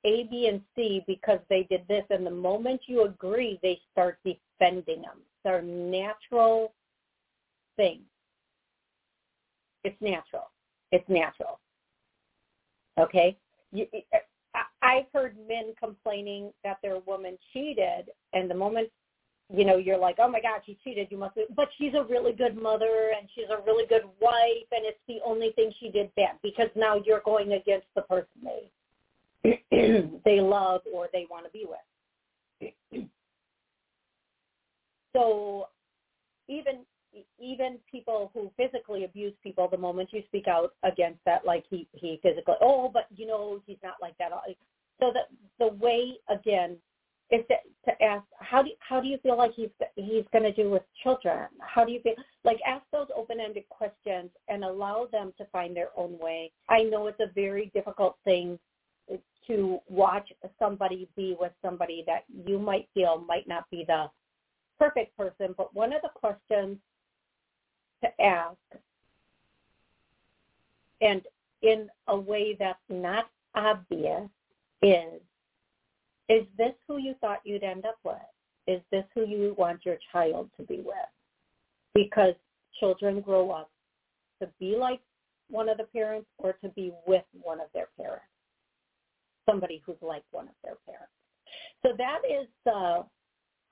[0.04, 2.04] a, B, and C because they did this.
[2.10, 5.18] And the moment you agree, they start defending them.
[5.18, 6.72] It's our natural
[7.76, 8.00] thing.
[9.84, 10.50] It's natural.
[10.92, 11.60] It's natural.
[12.98, 13.36] Okay?
[13.72, 13.86] You,
[14.82, 18.90] I've heard men complaining that their woman cheated, and the moment
[19.52, 21.08] you know, you're like, oh my God, she cheated.
[21.10, 24.68] You must, be, but she's a really good mother and she's a really good wife,
[24.70, 28.28] and it's the only thing she did bad because now you're going against the person
[28.44, 28.70] they
[30.24, 33.04] they love or they want to be with.
[35.16, 35.68] so,
[36.48, 36.80] even
[37.38, 41.88] even people who physically abuse people, the moment you speak out against that, like he
[41.92, 44.30] he physically, oh, but you know he's not like that.
[45.00, 45.22] So the
[45.58, 46.76] the way again
[47.30, 47.54] is to,
[47.90, 50.82] to ask how do how do you feel like he's he's going to do with
[51.02, 51.46] children?
[51.60, 55.90] How do you feel like ask those open-ended questions and allow them to find their
[55.96, 56.52] own way.
[56.68, 58.58] I know it's a very difficult thing
[59.46, 64.06] to watch somebody be with somebody that you might feel might not be the
[64.78, 66.78] perfect person, but one of the questions
[68.02, 68.56] to ask
[71.00, 71.22] and
[71.62, 74.28] in a way that's not obvious
[74.82, 75.20] is
[76.28, 78.14] is this who you thought you'd end up with?
[78.68, 80.94] Is this who you want your child to be with?
[81.92, 82.34] Because
[82.78, 83.68] children grow up
[84.40, 85.00] to be like
[85.50, 88.24] one of the parents or to be with one of their parents,
[89.44, 91.12] somebody who's like one of their parents.
[91.82, 93.04] So that is the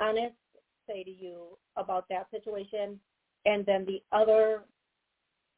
[0.00, 0.34] honest
[0.88, 2.98] say to you about that situation.
[3.48, 4.62] And then the other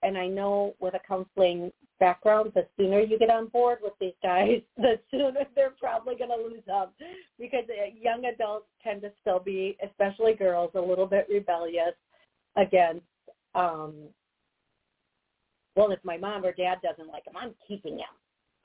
[0.03, 4.15] and I know with a counseling background, the sooner you get on board with these
[4.23, 6.95] guys, the sooner they're probably going to lose up
[7.39, 11.95] because uh, young adults tend to still be, especially girls, a little bit rebellious
[12.57, 13.05] against,
[13.55, 13.95] um,
[15.77, 18.07] well, if my mom or dad doesn't like them, I'm keeping them.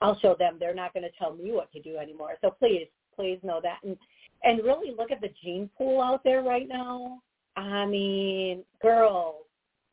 [0.02, 2.36] I'll show them they're not going to tell me what to do anymore.
[2.42, 3.80] So please, please know that.
[3.84, 3.98] And,
[4.44, 7.22] and really look at the gene pool out there right now.
[7.56, 9.44] I mean, girls,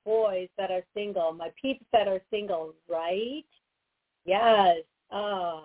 [0.04, 3.44] boys that are single, my peeps that are single, right?
[4.24, 4.78] Yes.
[5.10, 5.60] Uh,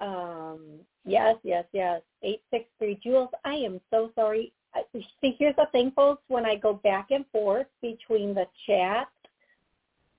[0.00, 0.60] um,
[1.04, 2.02] yes, yes, yes.
[2.22, 4.52] 863 Jules, I am so sorry.
[4.92, 6.22] See, here's the thing, folks.
[6.28, 9.08] When I go back and forth between the chat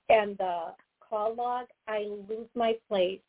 [0.10, 0.74] and the
[1.08, 3.20] call log, I lose my place.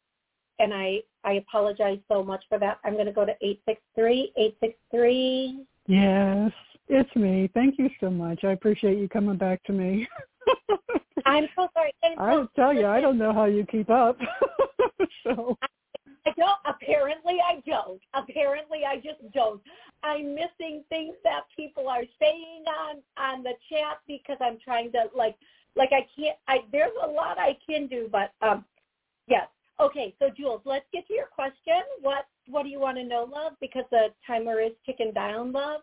[0.58, 2.80] And I, I apologize so much for that.
[2.84, 4.32] I'm going to go to 863.
[4.36, 5.64] 863.
[5.86, 6.52] Yes.
[6.92, 7.48] It's me.
[7.54, 8.42] Thank you so much.
[8.42, 10.08] I appreciate you coming back to me.
[11.24, 11.92] I'm so sorry.
[12.18, 14.18] I tell you, I don't know how you keep up.
[15.22, 15.56] so
[16.26, 16.58] I don't.
[16.66, 18.00] Apparently, I don't.
[18.14, 19.60] Apparently, I just don't.
[20.02, 25.10] I'm missing things that people are saying on on the chat because I'm trying to
[25.14, 25.36] like
[25.76, 26.36] like I can't.
[26.48, 28.64] I there's a lot I can do, but um,
[29.28, 29.46] yes.
[29.78, 31.82] Okay, so Jules, let's get to your question.
[32.02, 33.52] What what do you want to know, love?
[33.60, 35.82] Because the timer is ticking down, love.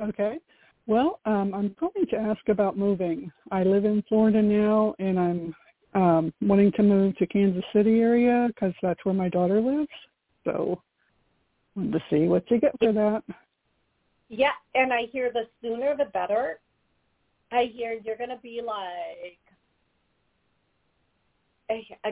[0.00, 0.38] Okay.
[0.86, 3.32] Well, um, I'm going to ask about moving.
[3.50, 5.54] I live in Florida now, and I'm
[5.94, 9.88] um, wanting to move to Kansas City area because that's where my daughter lives.
[10.44, 10.82] So,
[11.74, 13.22] wanted to see what you get for that.
[14.28, 16.60] Yeah, and I hear the sooner the better.
[17.50, 19.38] I hear you're going to be like,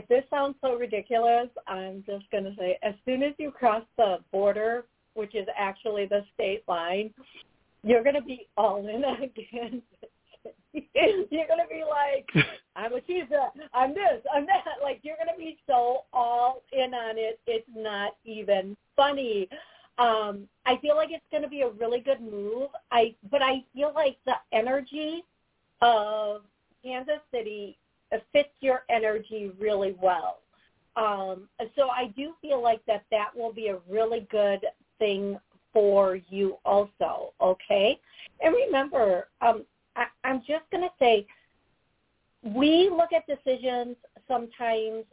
[0.09, 1.49] this sounds so ridiculous.
[1.67, 6.07] I'm just going to say, as soon as you cross the border, which is actually
[6.07, 7.13] the state line,
[7.83, 9.83] you're going to be all in again.
[10.73, 12.29] you're going to be like,
[12.77, 14.65] I'm a cheetah, I'm this, I'm that.
[14.83, 17.41] Like you're going to be so all in on it.
[17.47, 19.49] It's not even funny.
[19.99, 22.71] Um, I feel like it's going to be a really good move.
[22.91, 25.23] I, but I feel like the energy
[25.83, 26.43] of
[26.83, 27.77] Kansas City
[28.33, 30.39] fits your energy really well.
[30.97, 34.61] Um, so I do feel like that that will be a really good
[34.99, 35.39] thing
[35.73, 37.99] for you also, okay?
[38.41, 39.65] And remember, um,
[39.97, 41.27] I, I'm just going to say,
[42.43, 43.97] we look at decisions
[44.27, 45.05] sometimes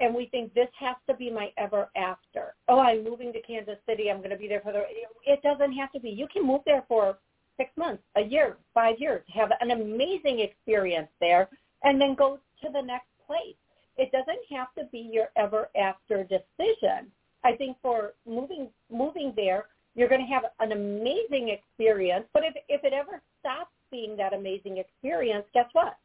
[0.00, 2.54] and we think this has to be my ever after.
[2.68, 4.10] Oh, I'm moving to Kansas City.
[4.10, 4.82] I'm going to be there for the.
[5.24, 6.10] It doesn't have to be.
[6.10, 7.18] You can move there for
[7.56, 11.48] six months, a year, five years, have an amazing experience there,
[11.84, 13.56] and then go to the next place.
[13.96, 17.10] It doesn't have to be your ever after decision.
[17.46, 22.24] I think for moving moving there, you're going to have an amazing experience.
[22.32, 25.96] But if if it ever stops being that amazing experience, guess what?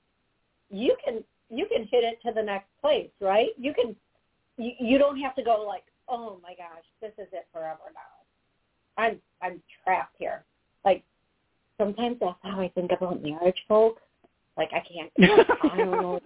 [0.69, 3.49] You can you can hit it to the next place, right?
[3.57, 3.95] You can
[4.57, 9.03] you, you don't have to go like, oh my gosh, this is it forever now.
[9.03, 10.43] I'm I'm trapped here.
[10.85, 11.03] Like
[11.79, 14.03] sometimes that's how I think about marriage, folks.
[14.57, 15.11] Like I can't.
[15.73, 16.19] I don't know.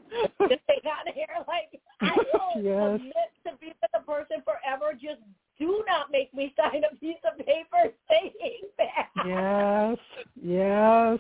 [0.49, 1.28] Just stay out of here.
[1.47, 2.99] Like I will yes.
[2.99, 4.93] commit to be with the person forever.
[4.93, 5.21] Just
[5.59, 9.09] do not make me sign a piece of paper saying that.
[9.26, 9.97] Yes.
[10.41, 11.19] Yes.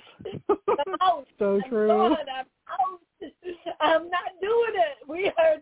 [1.39, 1.91] so true.
[1.91, 2.99] I'm, out.
[3.79, 5.07] I'm not doing it.
[5.07, 5.55] We are.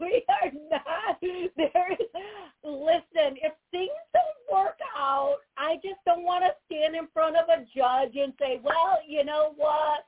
[0.00, 1.18] We are not.
[1.20, 2.06] There is.
[2.64, 7.48] Listen, if things don't work out, I just don't want to stand in front of
[7.48, 10.04] a judge and say, well, you know what?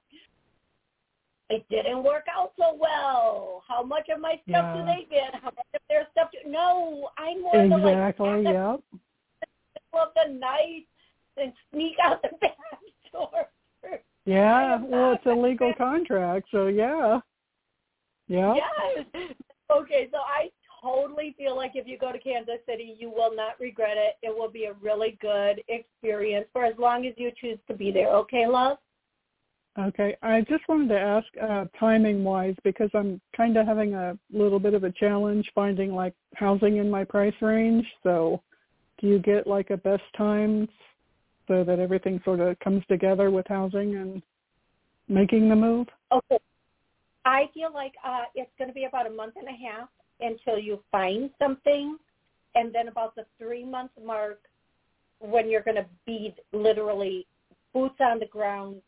[1.53, 3.63] It didn't work out so well.
[3.69, 4.73] How much of my stuff Yeah.
[4.75, 5.35] do they get?
[5.35, 8.27] How much of their stuff do No, I'm more Exactly.
[8.27, 8.81] the like Yep.
[9.93, 10.87] middle of the night
[11.37, 12.57] and sneak out the back
[13.13, 13.51] door.
[14.25, 14.81] Yeah.
[14.83, 17.21] Well, it's a legal contract, so yeah.
[18.29, 18.55] Yeah.
[18.55, 19.35] Yes.
[19.71, 20.51] Okay, so I
[20.83, 24.17] totally feel like if you go to Kansas City, you will not regret it.
[24.23, 27.91] It will be a really good experience for as long as you choose to be
[27.91, 28.09] there.
[28.09, 28.79] Okay, love?
[29.79, 30.17] Okay.
[30.23, 34.59] I just wanted to ask uh timing wise because I'm kind of having a little
[34.59, 37.87] bit of a challenge finding like housing in my price range.
[38.03, 38.43] So,
[39.01, 40.69] do you get like a best times
[41.49, 44.23] so that everything sort of comes together with housing and
[45.09, 45.89] making the move?
[46.13, 46.39] Okay.
[47.25, 49.89] I feel like uh, it's going to be about a month and a half
[50.21, 51.97] until you find something,
[52.55, 54.41] and then about the three month mark
[55.19, 57.27] when you're going to be literally
[57.73, 58.83] boots on the ground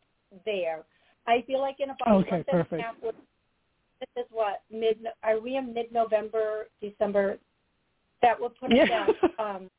[0.44, 0.84] there.
[1.26, 2.82] I feel like in about Okay, perfect.
[2.82, 2.96] half.
[3.00, 4.98] This is what mid?
[5.22, 7.38] Are we in mid November, December?
[8.22, 9.08] That would put us Yeah.
[9.08, 9.70] at um,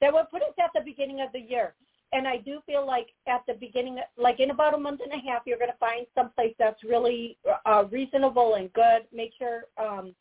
[0.00, 1.74] that would put us at the beginning of the year.
[2.14, 5.30] And I do feel like at the beginning, like in about a month and a
[5.30, 9.02] half, you're going to find someplace that's really uh, reasonable and good.
[9.12, 10.14] Make sure um,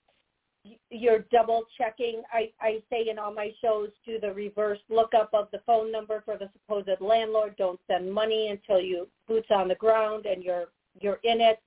[0.89, 2.21] you're double checking.
[2.31, 6.21] I, I say in all my shows, do the reverse lookup of the phone number
[6.25, 7.55] for the supposed landlord.
[7.57, 10.65] Don't send money until you boots on the ground and you're
[10.99, 11.59] you're in it.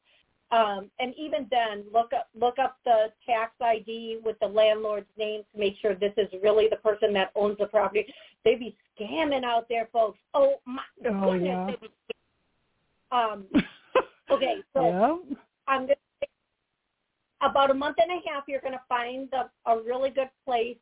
[0.51, 5.43] Um, and even then, look up look up the tax ID with the landlord's name
[5.53, 8.07] to make sure this is really the person that owns the property.
[8.45, 10.19] They be scamming out there, folks.
[10.35, 11.77] Oh my Oh, goodness.
[11.81, 13.23] yeah.
[13.33, 13.47] Um,
[14.31, 15.17] okay, so yeah.
[15.67, 15.97] I'm to
[17.45, 18.45] about a month and a half.
[18.49, 20.77] You're going to find the, a really good place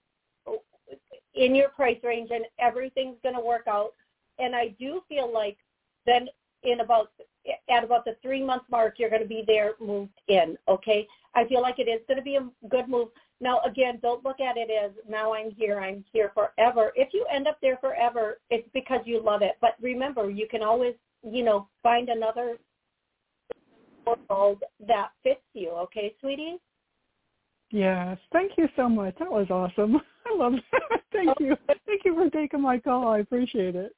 [1.35, 3.93] in your price range, and everything's going to work out.
[4.39, 5.57] And I do feel like
[6.07, 6.29] then
[6.63, 7.11] in about
[7.69, 10.57] at about the three month mark, you're going to be there moved in.
[10.69, 13.09] Okay, I feel like it is going to be a good move.
[13.41, 16.93] Now, again, don't look at it as now I'm here, I'm here forever.
[16.95, 19.57] If you end up there forever, it's because you love it.
[19.61, 20.95] But remember, you can always,
[21.29, 22.59] you know, find another
[24.07, 25.71] world that fits you.
[25.71, 26.59] Okay, sweetie.
[27.71, 28.19] Yes.
[28.33, 29.15] Thank you so much.
[29.19, 29.97] That was awesome.
[30.27, 31.01] I love that.
[31.13, 31.57] Thank you.
[31.87, 33.09] Thank you for taking my call.
[33.09, 33.97] I appreciate it.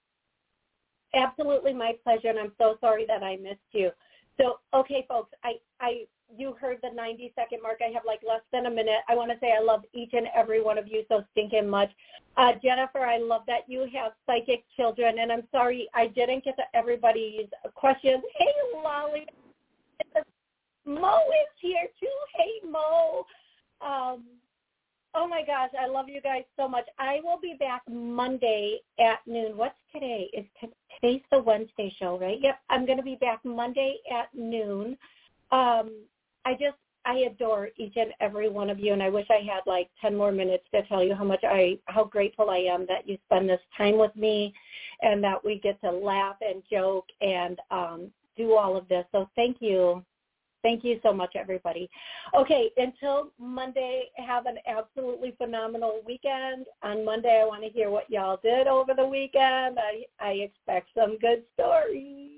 [1.13, 3.91] Absolutely my pleasure, and I'm so sorry that I missed you.
[4.37, 7.79] So, okay, folks, I, I, you heard the 90 second mark.
[7.87, 9.01] I have like less than a minute.
[9.09, 11.91] I want to say I love each and every one of you so stinking much.
[12.37, 16.57] Uh, Jennifer, I love that you have psychic children, and I'm sorry I didn't get
[16.57, 18.25] to everybody's questions.
[18.37, 18.53] Hey,
[18.83, 19.27] Lolly,
[20.87, 22.07] Mo is here too.
[22.37, 23.25] Hey, Mo.
[23.81, 24.25] Um,
[25.17, 26.87] Oh my gosh, I love you guys so much.
[26.99, 29.57] I will be back Monday at noon.
[29.57, 30.29] What's today?
[30.33, 30.69] Is t-
[31.01, 32.39] today's the Wednesday show, right?
[32.41, 34.99] Yep, I'm going to be back Monday at noon.
[35.53, 35.93] Um,
[36.45, 39.61] I just I adore each and every one of you, and I wish I had
[39.67, 43.09] like ten more minutes to tell you how much I how grateful I am that
[43.09, 44.53] you spend this time with me,
[45.03, 49.05] and that we get to laugh and joke and um, do all of this.
[49.13, 50.05] So thank you.
[50.65, 51.91] Thank you so much, everybody.
[52.35, 56.65] Okay, until Monday, have an absolutely phenomenal weekend.
[56.83, 59.79] On Monday, I want to hear what y'all did over the weekend.
[59.79, 62.31] I, I expect some good stories.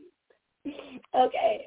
[1.14, 1.66] Okay,